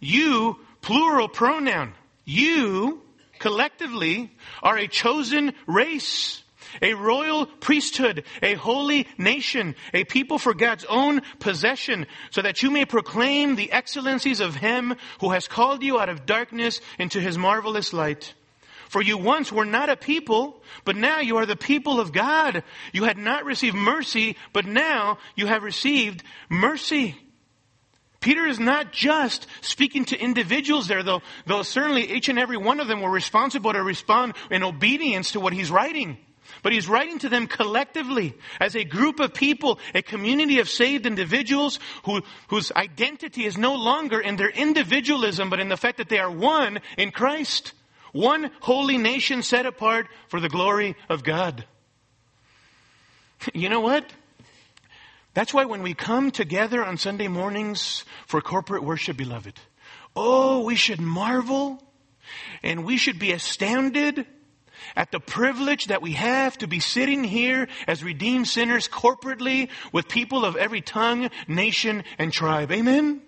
[0.00, 3.02] you, plural pronoun, you
[3.38, 4.32] collectively
[4.64, 6.41] are a chosen race
[6.80, 12.70] a royal priesthood, a holy nation, a people for God's own possession, so that you
[12.70, 17.36] may proclaim the excellencies of Him who has called you out of darkness into His
[17.36, 18.34] marvelous light.
[18.88, 22.62] For you once were not a people, but now you are the people of God.
[22.92, 27.16] You had not received mercy, but now you have received mercy.
[28.20, 32.80] Peter is not just speaking to individuals there, though, though certainly each and every one
[32.80, 36.18] of them were responsible to respond in obedience to what he's writing.
[36.62, 41.06] But he's writing to them collectively as a group of people, a community of saved
[41.06, 46.08] individuals who, whose identity is no longer in their individualism, but in the fact that
[46.08, 47.72] they are one in Christ.
[48.12, 51.64] One holy nation set apart for the glory of God.
[53.54, 54.08] You know what?
[55.34, 59.58] That's why when we come together on Sunday mornings for corporate worship, beloved,
[60.14, 61.82] oh, we should marvel
[62.62, 64.26] and we should be astounded
[64.96, 70.08] at the privilege that we have to be sitting here as redeemed sinners corporately with
[70.08, 72.70] people of every tongue, nation, and tribe.
[72.72, 73.22] Amen?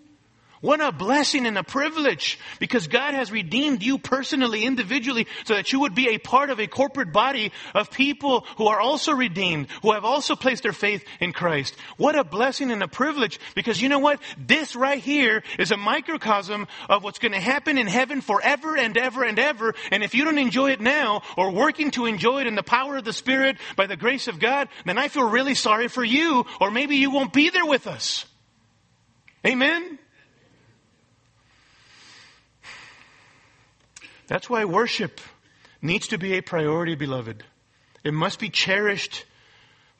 [0.64, 5.70] What a blessing and a privilege because God has redeemed you personally, individually, so that
[5.74, 9.66] you would be a part of a corporate body of people who are also redeemed,
[9.82, 11.76] who have also placed their faith in Christ.
[11.98, 14.22] What a blessing and a privilege because you know what?
[14.38, 18.96] This right here is a microcosm of what's going to happen in heaven forever and
[18.96, 19.74] ever and ever.
[19.90, 22.96] And if you don't enjoy it now or working to enjoy it in the power
[22.96, 26.46] of the Spirit by the grace of God, then I feel really sorry for you
[26.58, 28.24] or maybe you won't be there with us.
[29.46, 29.98] Amen?
[34.26, 35.20] That's why worship
[35.82, 37.44] needs to be a priority, beloved.
[38.02, 39.24] It must be cherished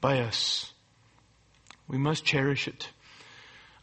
[0.01, 0.73] by us.
[1.89, 2.89] We must cherish it.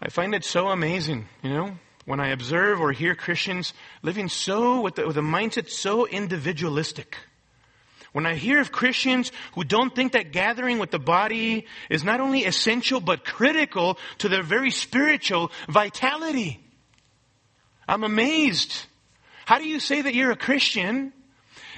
[0.02, 4.82] I find it so amazing, you know, when I observe or hear Christians living so
[4.82, 7.18] with, the, with a mindset so individualistic.
[8.12, 12.20] When I hear of Christians who don't think that gathering with the body is not
[12.20, 16.60] only essential but critical to their very spiritual vitality.
[17.88, 18.86] I'm amazed.
[19.52, 21.12] How do you say that you're a Christian,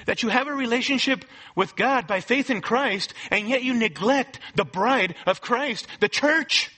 [0.06, 1.24] that you have a relationship
[1.56, 6.08] with God by faith in Christ, and yet you neglect the bride of Christ, the
[6.08, 6.70] church?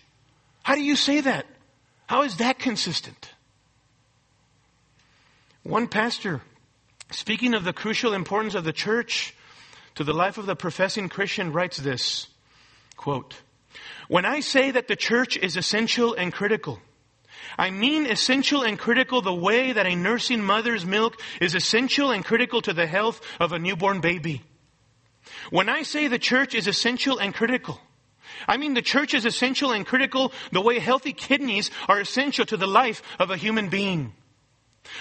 [0.63, 1.45] How do you say that?
[2.07, 3.31] How is that consistent?
[5.65, 6.41] One pastor,
[7.11, 9.35] speaking of the crucial importance of the church
[9.97, 12.27] to the life of the professing Christian, writes this
[12.97, 13.35] quote,
[14.09, 16.81] When I say that the church is essential and critical,
[17.59, 22.25] I mean essential and critical the way that a nursing mother's milk is essential and
[22.25, 24.43] critical to the health of a newborn baby.
[25.51, 27.81] When I say the church is essential and critical,
[28.47, 32.57] I mean the church is essential and critical the way healthy kidneys are essential to
[32.57, 34.13] the life of a human being.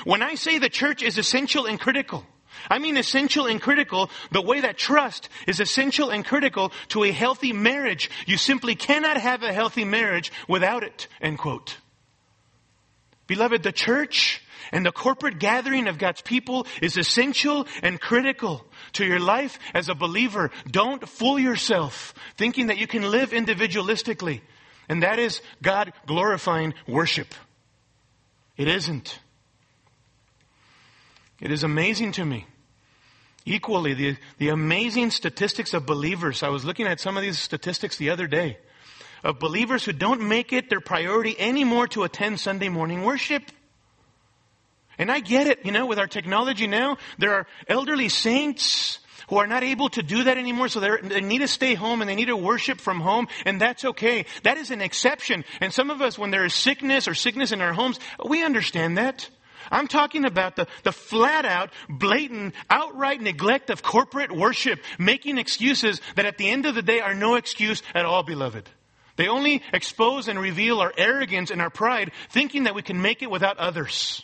[0.03, 2.25] When I say the church is essential and critical,
[2.69, 7.11] I mean essential and critical the way that trust is essential and critical to a
[7.11, 8.09] healthy marriage.
[8.25, 11.07] You simply cannot have a healthy marriage without it.
[11.21, 11.77] End quote.
[13.27, 19.05] Beloved, the church and the corporate gathering of God's people is essential and critical to
[19.05, 20.51] your life as a believer.
[20.69, 24.41] Don't fool yourself thinking that you can live individualistically.
[24.87, 27.33] And that is God glorifying worship.
[28.57, 29.19] It isn't.
[31.41, 32.45] It is amazing to me.
[33.45, 36.41] Equally, the, the amazing statistics of believers.
[36.41, 38.57] I was looking at some of these statistics the other day
[39.23, 43.43] of believers who don't make it their priority anymore to attend Sunday morning worship.
[44.97, 48.99] And I get it, you know, with our technology now, there are elderly saints
[49.29, 52.09] who are not able to do that anymore, so they need to stay home and
[52.09, 54.25] they need to worship from home, and that's okay.
[54.43, 55.43] That is an exception.
[55.61, 58.97] And some of us, when there is sickness or sickness in our homes, we understand
[58.97, 59.29] that.
[59.71, 66.01] I'm talking about the, the flat out, blatant, outright neglect of corporate worship, making excuses
[66.15, 68.69] that at the end of the day are no excuse at all, beloved.
[69.15, 73.21] They only expose and reveal our arrogance and our pride, thinking that we can make
[73.21, 74.23] it without others.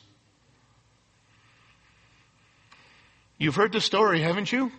[3.37, 4.71] You've heard the story, haven't you?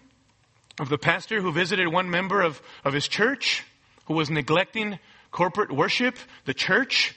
[0.79, 3.65] Of the pastor who visited one member of, of his church
[4.07, 4.99] who was neglecting
[5.31, 7.15] corporate worship, the church.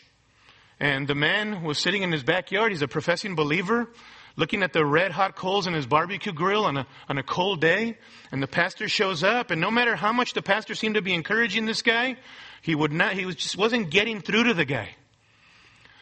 [0.80, 2.72] And the man was sitting in his backyard.
[2.72, 3.88] He's a professing believer,
[4.36, 7.62] looking at the red hot coals in his barbecue grill on a, on a cold
[7.62, 7.98] day.
[8.32, 9.52] And the pastor shows up.
[9.52, 12.18] And no matter how much the pastor seemed to be encouraging this guy,
[12.62, 14.96] he would not, he was just wasn't getting through to the guy.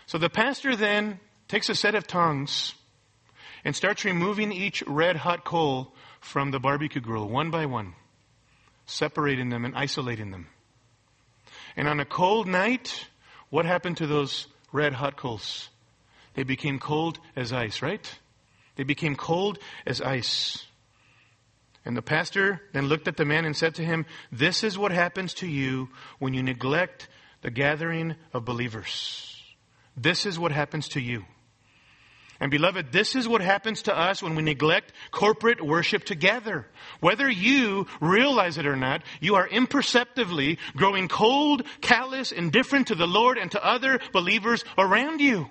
[0.06, 2.74] So the pastor then takes a set of tongs
[3.64, 7.94] and starts removing each red hot coal from the barbecue grill one by one,
[8.86, 10.48] separating them and isolating them.
[11.76, 13.08] And on a cold night,
[13.50, 15.70] what happened to those red hot coals.
[16.34, 18.20] They became cold as ice, right?
[18.76, 20.66] They became cold as ice.
[21.86, 24.92] And the pastor then looked at the man and said to him, This is what
[24.92, 27.10] happens to you when you neglect
[27.42, 29.42] the gathering of believers.
[29.98, 31.26] This is what happens to you.
[32.40, 36.68] And beloved, this is what happens to us when we neglect corporate worship together.
[37.00, 43.08] Whether you realize it or not, you are imperceptibly growing cold, callous, indifferent to the
[43.08, 45.48] Lord and to other believers around you.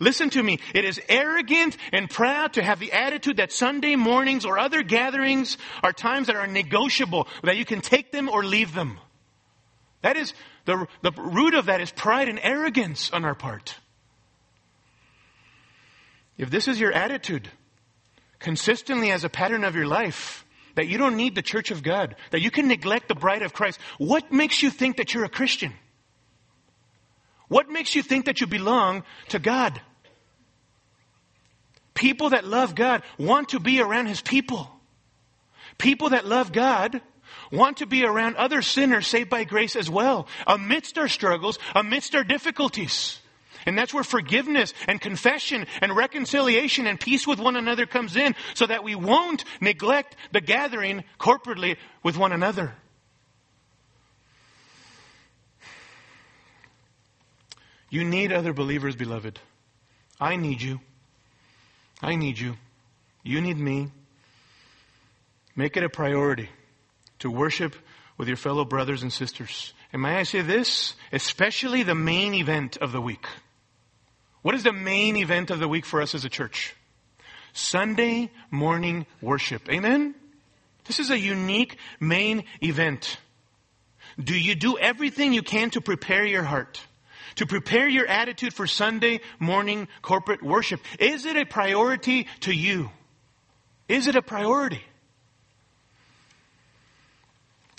[0.00, 0.58] Listen to me.
[0.74, 5.58] It is arrogant and proud to have the attitude that Sunday mornings or other gatherings
[5.82, 8.98] are times that are negotiable, that you can take them or leave them.
[10.02, 13.76] That is, the, the root of that is pride and arrogance on our part.
[16.36, 17.48] If this is your attitude,
[18.38, 22.16] consistently as a pattern of your life, that you don't need the church of God,
[22.30, 25.28] that you can neglect the bride of Christ, what makes you think that you're a
[25.28, 25.72] Christian?
[27.52, 29.78] What makes you think that you belong to God?
[31.92, 34.70] People that love God want to be around His people.
[35.76, 37.02] People that love God
[37.50, 42.14] want to be around other sinners saved by grace as well, amidst our struggles, amidst
[42.14, 43.20] our difficulties.
[43.66, 48.34] And that's where forgiveness and confession and reconciliation and peace with one another comes in
[48.54, 52.72] so that we won't neglect the gathering corporately with one another.
[57.92, 59.38] You need other believers, beloved.
[60.18, 60.80] I need you.
[62.00, 62.56] I need you.
[63.22, 63.90] You need me.
[65.54, 66.48] Make it a priority
[67.18, 67.76] to worship
[68.16, 69.74] with your fellow brothers and sisters.
[69.92, 70.94] And may I say this?
[71.12, 73.26] Especially the main event of the week.
[74.40, 76.74] What is the main event of the week for us as a church?
[77.52, 79.68] Sunday morning worship.
[79.68, 80.14] Amen?
[80.86, 83.18] This is a unique main event.
[84.18, 86.80] Do you do everything you can to prepare your heart?
[87.36, 90.80] To prepare your attitude for Sunday morning corporate worship?
[90.98, 92.90] Is it a priority to you?
[93.88, 94.82] Is it a priority?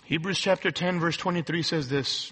[0.05, 2.31] Hebrews chapter 10 verse 23 says this.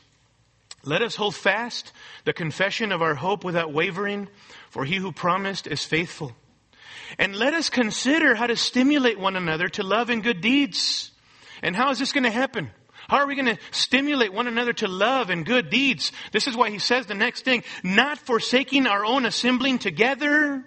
[0.83, 1.91] Let us hold fast
[2.25, 4.27] the confession of our hope without wavering,
[4.69, 6.33] for he who promised is faithful.
[7.19, 11.11] And let us consider how to stimulate one another to love and good deeds.
[11.61, 12.71] And how is this going to happen?
[13.11, 16.13] How are we going to stimulate one another to love and good deeds?
[16.31, 20.63] This is why he says the next thing, not forsaking our own assembling together,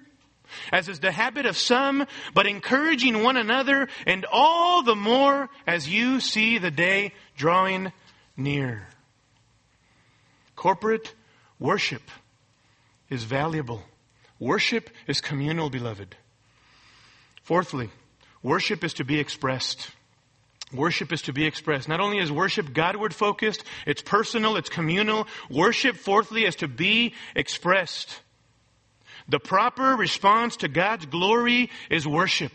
[0.71, 5.89] as is the habit of some, but encouraging one another, and all the more as
[5.89, 7.91] you see the day drawing
[8.37, 8.89] near.
[10.55, 11.15] Corporate
[11.59, 12.03] worship
[13.09, 13.83] is valuable.
[14.39, 16.15] Worship is communal, beloved.
[17.43, 17.89] Fourthly,
[18.43, 19.94] worship is to be expressed.
[20.75, 21.89] Worship is to be expressed.
[21.89, 25.27] Not only is worship Godward focused, it's personal, it's communal.
[25.51, 28.21] Worship, fourthly, is to be expressed.
[29.29, 32.53] The proper response to God's glory is worship.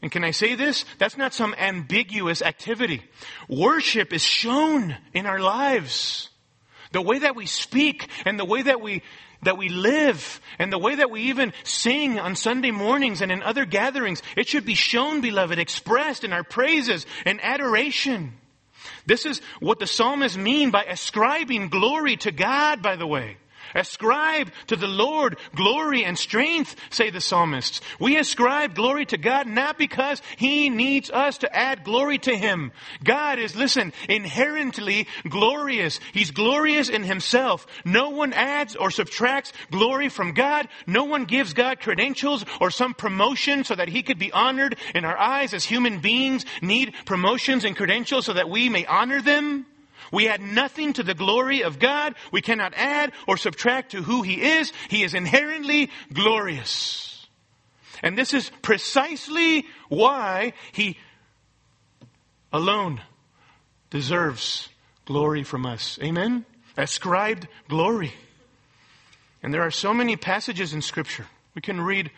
[0.00, 0.84] And can I say this?
[0.98, 3.02] That's not some ambiguous activity.
[3.48, 6.28] Worship is shown in our lives.
[6.92, 9.02] The way that we speak and the way that we
[9.42, 13.42] that we live and the way that we even sing on Sunday mornings and in
[13.42, 18.32] other gatherings, it should be shown, beloved, expressed in our praises and adoration.
[19.06, 23.36] This is what the psalmists mean by ascribing glory to God, by the way.
[23.74, 27.80] Ascribe to the Lord glory and strength, say the psalmists.
[27.98, 32.72] We ascribe glory to God not because He needs us to add glory to Him.
[33.02, 36.00] God is, listen, inherently glorious.
[36.12, 37.66] He's glorious in Himself.
[37.84, 40.68] No one adds or subtracts glory from God.
[40.86, 45.04] No one gives God credentials or some promotion so that He could be honored in
[45.04, 49.66] our eyes as human beings need promotions and credentials so that we may honor them.
[50.14, 52.14] We add nothing to the glory of God.
[52.30, 54.72] We cannot add or subtract to who He is.
[54.88, 57.26] He is inherently glorious.
[58.00, 60.98] And this is precisely why He
[62.52, 63.00] alone
[63.90, 64.68] deserves
[65.04, 65.98] glory from us.
[66.00, 66.44] Amen?
[66.76, 68.14] Ascribed glory.
[69.42, 71.26] And there are so many passages in Scripture.
[71.56, 72.12] We can read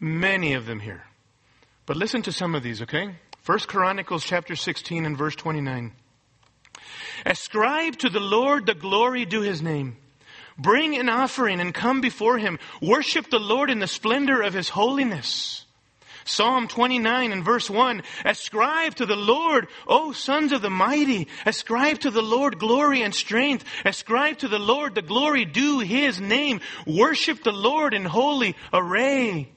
[0.00, 1.04] many of them here.
[1.86, 3.14] But listen to some of these, okay?
[3.40, 5.92] First Chronicles chapter 16 and verse 29.
[7.24, 9.96] Ascribe to the Lord the glory due his name.
[10.58, 12.58] Bring an offering and come before him.
[12.80, 15.64] Worship the Lord in the splendor of his holiness.
[16.24, 18.02] Psalm 29 and verse 1.
[18.24, 21.28] Ascribe to the Lord, O sons of the mighty.
[21.44, 23.64] Ascribe to the Lord glory and strength.
[23.84, 26.60] Ascribe to the Lord the glory due his name.
[26.86, 29.52] Worship the Lord in holy array.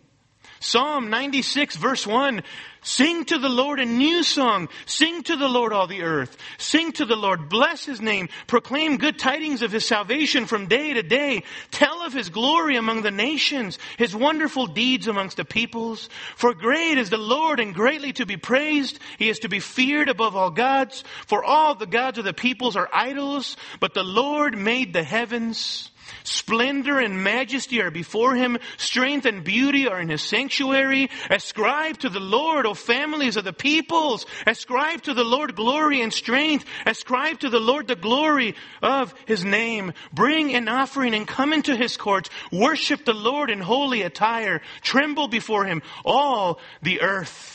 [0.65, 2.41] Psalm 96 verse 1.
[2.81, 4.67] Sing to the Lord a new song.
[4.87, 6.37] Sing to the Lord all the earth.
[6.57, 7.49] Sing to the Lord.
[7.49, 8.29] Bless his name.
[8.47, 11.43] Proclaim good tidings of his salvation from day to day.
[11.69, 16.09] Tell of his glory among the nations, his wonderful deeds amongst the peoples.
[16.35, 18.99] For great is the Lord and greatly to be praised.
[19.19, 21.03] He is to be feared above all gods.
[21.27, 25.91] For all the gods of the peoples are idols, but the Lord made the heavens.
[26.23, 28.57] Splendor and majesty are before him.
[28.77, 31.09] Strength and beauty are in his sanctuary.
[31.29, 34.25] Ascribe to the Lord, O families of the peoples.
[34.45, 36.65] Ascribe to the Lord glory and strength.
[36.85, 39.93] Ascribe to the Lord the glory of his name.
[40.13, 42.29] Bring an offering and come into his courts.
[42.51, 44.61] Worship the Lord in holy attire.
[44.81, 47.53] Tremble before him, all the earth.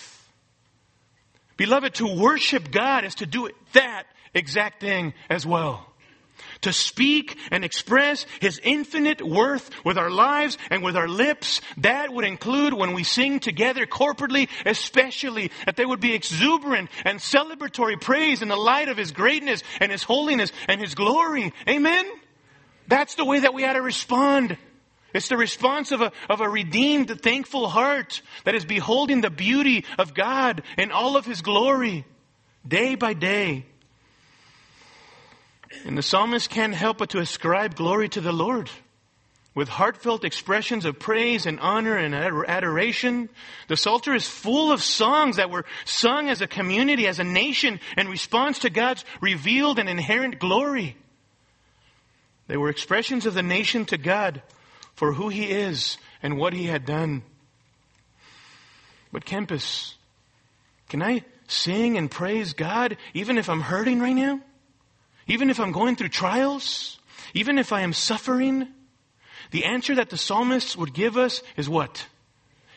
[1.57, 5.90] Beloved, to worship God is to do that exact thing as well
[6.63, 11.61] to speak and express His infinite worth with our lives and with our lips.
[11.79, 17.19] That would include when we sing together corporately, especially that there would be exuberant and
[17.19, 21.53] celebratory praise in the light of His greatness and His holiness and His glory.
[21.69, 22.07] Amen?
[22.89, 24.57] That's the way that we ought to respond.
[25.13, 29.85] It's the response of a, of a redeemed, thankful heart that is beholding the beauty
[29.99, 32.05] of God in all of His glory,
[32.67, 33.67] day by day.
[35.85, 38.71] And the psalmist can't help but to ascribe glory to the Lord.
[39.55, 43.29] With heartfelt expressions of praise and honor and adoration,
[43.67, 47.81] the Psalter is full of songs that were sung as a community, as a nation,
[47.97, 50.97] in response to God's revealed and inherent glory.
[52.47, 54.43] They were expressions of the nation to God
[54.95, 57.23] for who He is and what He had done.
[59.13, 59.95] But Kempis,
[60.89, 64.41] can I sing and praise God even if I'm hurting right now?
[65.31, 66.99] Even if I'm going through trials,
[67.35, 68.67] even if I am suffering,
[69.53, 72.05] the answer that the psalmist would give us is what?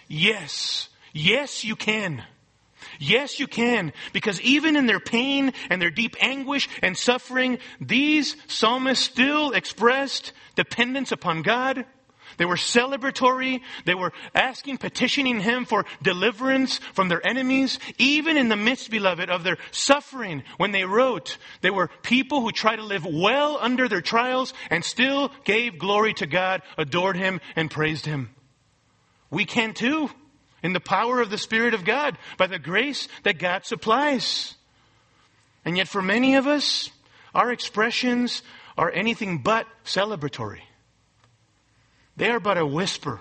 [0.08, 0.88] Yes.
[1.14, 2.22] Yes, you can.
[3.00, 3.92] Yes, you can.
[4.12, 10.32] Because even in their pain and their deep anguish and suffering, these psalmists still expressed
[10.54, 11.86] dependence upon God
[12.38, 13.62] they were celebratory.
[13.86, 17.80] They were asking, petitioning Him for deliverance from their enemies.
[17.98, 22.52] Even in the midst, beloved, of their suffering, when they wrote, they were people who
[22.52, 27.40] tried to live well under their trials and still gave glory to God, adored Him,
[27.56, 28.30] and praised Him.
[29.30, 30.10] We can too,
[30.62, 34.56] in the power of the Spirit of God, by the grace that God supplies.
[35.66, 36.90] And yet for many of us,
[37.34, 38.44] our expressions
[38.78, 40.62] are anything but celebratory.
[42.16, 43.20] They are but a whisper.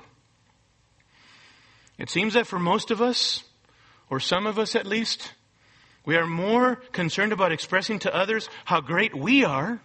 [1.99, 3.45] It seems that for most of us,
[4.11, 5.33] or some of us at least,
[6.05, 9.81] we are more concerned about expressing to others how great we are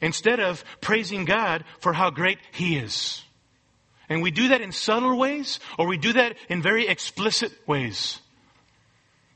[0.00, 3.22] instead of praising God for how great He is.
[4.08, 8.20] And we do that in subtle ways or we do that in very explicit ways.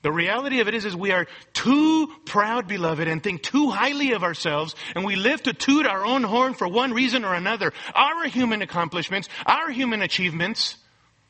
[0.03, 4.13] The reality of it is, is we are too proud, beloved, and think too highly
[4.13, 7.73] of ourselves, and we live to toot our own horn for one reason or another.
[7.95, 10.77] Our human accomplishments, our human achievements,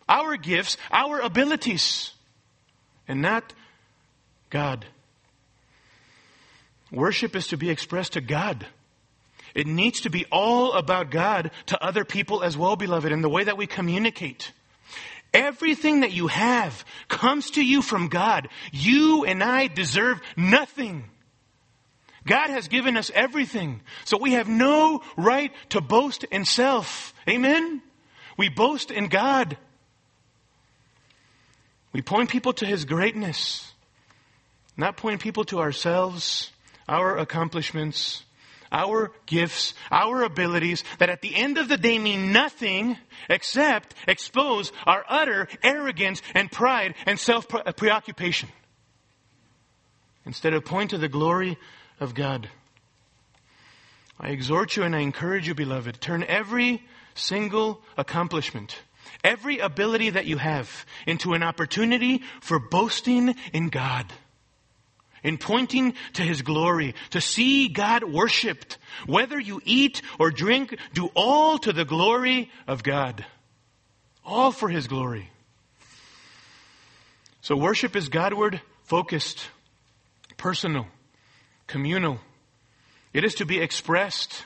[0.09, 2.13] our gifts, our abilities,
[3.07, 3.53] and not
[4.49, 4.87] God.
[6.91, 8.67] Worship is to be expressed to God.
[9.55, 13.29] It needs to be all about God to other people as well, beloved, in the
[13.29, 14.53] way that we communicate.
[15.35, 18.49] Everything that you have comes to you from God.
[18.71, 21.05] You and I deserve nothing.
[22.27, 23.81] God has given us everything.
[24.05, 27.15] So we have no right to boast in self.
[27.29, 27.83] Amen?
[28.37, 29.57] We boast in God.
[31.93, 33.73] We point people to His greatness,
[34.77, 36.51] not point people to ourselves,
[36.89, 38.25] our accomplishments,
[38.73, 42.97] our gifts, our abilities that at the end of the day mean nothing
[43.29, 48.49] except expose our utter arrogance and pride and self uh, preoccupation.
[50.25, 51.59] Instead of point to the glory
[52.01, 52.49] of God.
[54.19, 56.83] I exhort you and I encourage you, beloved, turn every
[57.15, 58.79] single accomplishment,
[59.25, 64.07] every ability that you have into an opportunity for boasting in God
[65.23, 68.79] in pointing to His glory, to see God worshiped.
[69.07, 73.25] Whether you eat or drink, do all to the glory of God.
[74.25, 75.31] All for His glory.
[77.41, 79.49] So worship is Godward focused,
[80.37, 80.87] personal,
[81.67, 82.19] communal.
[83.13, 84.45] It is to be expressed,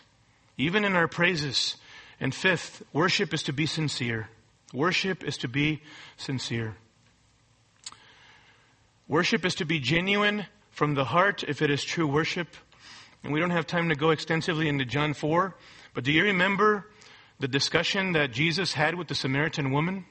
[0.57, 1.77] even in our praises.
[2.21, 4.29] And fifth, worship is to be sincere.
[4.73, 5.83] Worship is to be
[6.17, 6.77] sincere.
[9.09, 10.47] Worship is to be genuine
[10.77, 12.49] from the heart if it is true worship.
[13.25, 15.57] And we don't have time to go extensively into John 4,
[15.95, 16.87] but do you remember
[17.41, 20.05] the discussion that Jesus had with the Samaritan woman?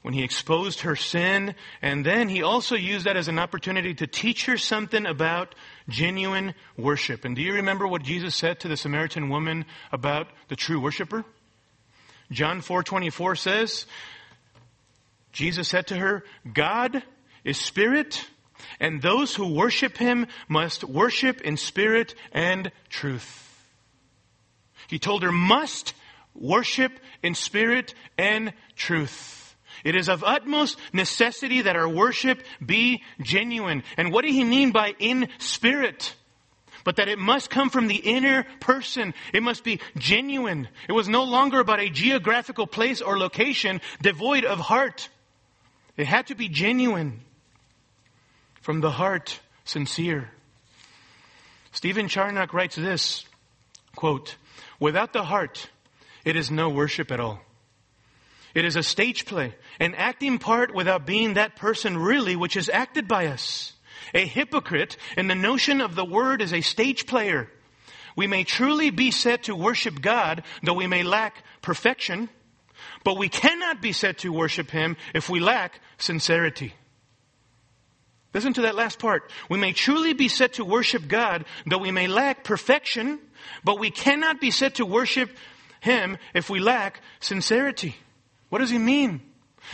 [0.00, 4.06] When he exposed her sin, and then he also used that as an opportunity to
[4.06, 5.54] teach her something about
[5.88, 7.24] genuine worship.
[7.26, 11.24] And do you remember what Jesus said to the Samaritan woman about the true worshiper?
[12.30, 13.86] John 4:24 says,
[15.32, 17.02] Jesus said to her, God
[17.44, 18.26] is spirit,
[18.80, 23.42] and those who worship him must worship in spirit and truth.
[24.88, 25.94] He told her, must
[26.34, 26.92] worship
[27.22, 29.56] in spirit and truth.
[29.84, 33.82] It is of utmost necessity that our worship be genuine.
[33.96, 36.14] And what did he mean by in spirit?
[36.84, 39.12] But that it must come from the inner person.
[39.32, 40.68] It must be genuine.
[40.88, 45.08] It was no longer about a geographical place or location devoid of heart.
[45.96, 47.22] It had to be genuine
[48.66, 50.28] from the heart, sincere.
[51.70, 53.24] Stephen Charnock writes this,
[53.94, 54.34] quote,
[54.80, 55.70] without the heart,
[56.24, 57.38] it is no worship at all.
[58.56, 62.68] It is a stage play, an acting part without being that person really which is
[62.68, 63.72] acted by us.
[64.12, 67.48] A hypocrite in the notion of the word is a stage player.
[68.16, 72.28] We may truly be said to worship God, though we may lack perfection,
[73.04, 76.74] but we cannot be said to worship Him if we lack sincerity.
[78.36, 79.30] Listen to that last part.
[79.48, 83.18] We may truly be said to worship God, though we may lack perfection,
[83.64, 85.30] but we cannot be said to worship
[85.80, 87.96] Him if we lack sincerity.
[88.50, 89.22] What does He mean?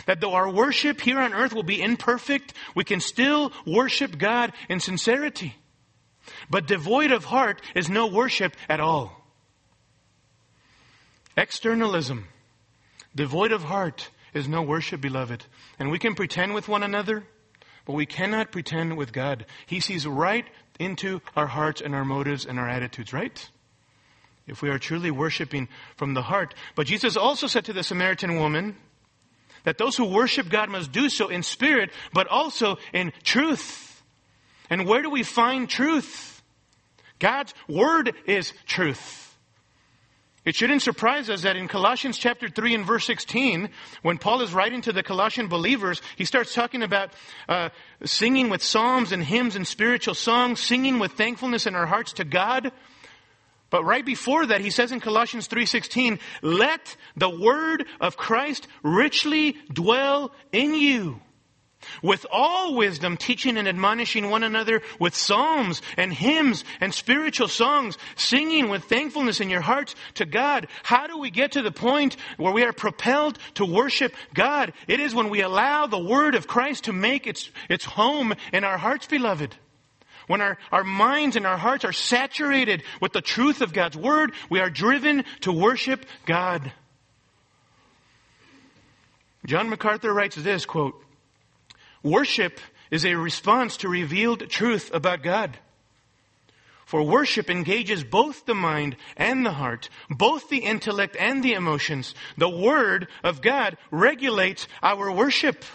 [0.05, 4.53] That though our worship here on earth will be imperfect, we can still worship God
[4.69, 5.55] in sincerity.
[6.49, 9.27] But devoid of heart is no worship at all.
[11.35, 12.29] Externalism,
[13.13, 15.43] devoid of heart, is no worship, beloved.
[15.79, 17.25] And we can pretend with one another.
[17.85, 19.45] But we cannot pretend with God.
[19.65, 20.45] He sees right
[20.79, 23.49] into our hearts and our motives and our attitudes, right?
[24.47, 26.53] If we are truly worshiping from the heart.
[26.75, 28.77] But Jesus also said to the Samaritan woman
[29.63, 34.01] that those who worship God must do so in spirit, but also in truth.
[34.69, 36.41] And where do we find truth?
[37.19, 39.32] God's Word is truth.
[40.45, 43.69] It shouldn't surprise us that in Colossians chapter 3 and verse 16,
[44.01, 47.13] when Paul is writing to the Colossian believers, he starts talking about
[47.47, 47.69] uh,
[48.03, 52.25] singing with psalms and hymns and spiritual songs, singing with thankfulness in our hearts to
[52.25, 52.73] God.
[53.69, 59.55] But right before that, he says in Colossians 3.16, let the word of Christ richly
[59.71, 61.21] dwell in you
[62.01, 67.97] with all wisdom, teaching and admonishing one another with psalms and hymns and spiritual songs,
[68.15, 70.67] singing with thankfulness in your hearts to God.
[70.83, 74.73] How do we get to the point where we are propelled to worship God?
[74.87, 78.63] It is when we allow the word of Christ to make its, its home in
[78.63, 79.55] our hearts, beloved.
[80.27, 84.31] When our, our minds and our hearts are saturated with the truth of God's word,
[84.49, 86.71] we are driven to worship God.
[89.45, 90.95] John MacArthur writes this, quote,
[92.03, 92.59] Worship
[92.91, 95.57] is a response to revealed truth about God.
[96.85, 102.13] For worship engages both the mind and the heart, both the intellect and the emotions.
[102.37, 105.65] The Word of God regulates our worship.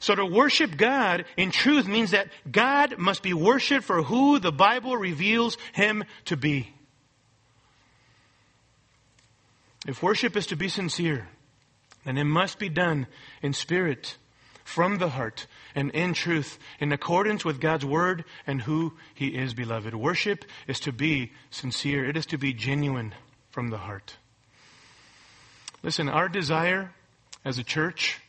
[0.00, 4.50] So to worship God in truth means that God must be worshiped for who the
[4.50, 6.72] Bible reveals Him to be.
[9.86, 11.28] If worship is to be sincere,
[12.04, 13.06] then it must be done
[13.42, 14.16] in spirit
[14.70, 19.52] from the heart and in truth, in accordance with God's word and who He is,
[19.52, 19.94] beloved.
[19.94, 23.12] Worship is to be sincere, it is to be genuine
[23.50, 24.16] from the heart.
[25.82, 26.92] Listen, our desire
[27.44, 28.20] as a church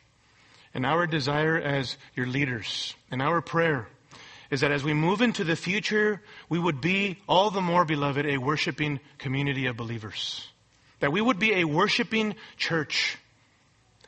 [0.73, 3.87] and our desire as your leaders and our prayer
[4.49, 8.25] is that as we move into the future, we would be all the more, beloved,
[8.25, 10.47] a worshiping community of believers.
[10.99, 13.17] That we would be a worshiping church.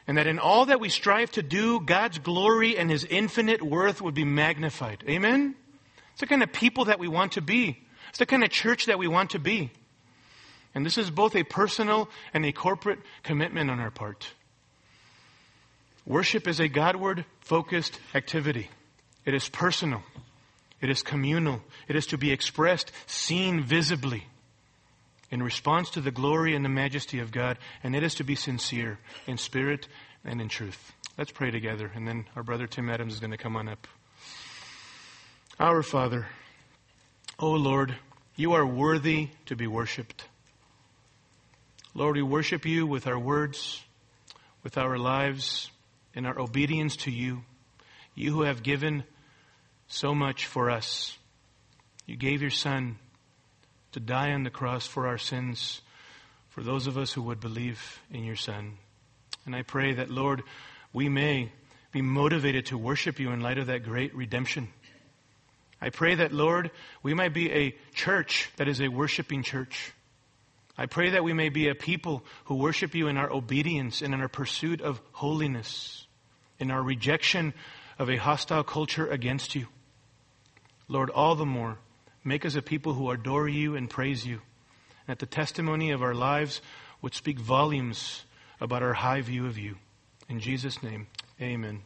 [0.07, 4.01] And that in all that we strive to do, God's glory and His infinite worth
[4.01, 5.03] would be magnified.
[5.07, 5.55] Amen?
[6.11, 7.79] It's the kind of people that we want to be.
[8.09, 9.71] It's the kind of church that we want to be.
[10.75, 14.27] And this is both a personal and a corporate commitment on our part.
[16.05, 18.69] Worship is a Godward focused activity.
[19.25, 20.03] It is personal.
[20.81, 21.61] It is communal.
[21.87, 24.25] It is to be expressed, seen visibly
[25.33, 27.57] in response to the glory and the majesty of God.
[27.83, 29.87] And it is to be sincere in spirit
[30.23, 30.93] and in truth.
[31.17, 31.91] Let's pray together.
[31.95, 33.87] And then our brother Tim Adams is going to come on up.
[35.59, 36.27] Our Father,
[37.39, 37.95] O Lord,
[38.35, 40.23] you are worthy to be worshiped.
[41.95, 43.81] Lord, we worship you with our words,
[44.61, 45.71] with our lives,
[46.13, 47.41] in our obedience to you.
[48.13, 49.03] You who have given
[49.87, 51.17] so much for us.
[52.05, 52.99] You gave your Son
[53.93, 55.81] to die on the cross for our sins,
[56.49, 58.77] for those of us who would believe in your Son.
[59.45, 60.43] And I pray that, Lord,
[60.91, 61.51] we may
[61.91, 64.67] be motivated to worship you in light of that great redemption.
[65.81, 66.71] I pray that, Lord,
[67.01, 69.91] we might be a church that is a worshiping church.
[70.77, 74.13] I pray that we may be a people who worship you in our obedience and
[74.13, 76.07] in our pursuit of holiness,
[76.57, 77.53] in our rejection
[77.99, 79.67] of a hostile culture against you.
[80.87, 81.77] Lord, all the more,
[82.23, 84.41] make us a people who adore you and praise you,
[85.07, 86.61] and that the testimony of our lives
[87.01, 88.23] would speak volumes
[88.61, 89.77] about our high view of you.
[90.29, 91.07] In Jesus' name,
[91.41, 91.81] amen.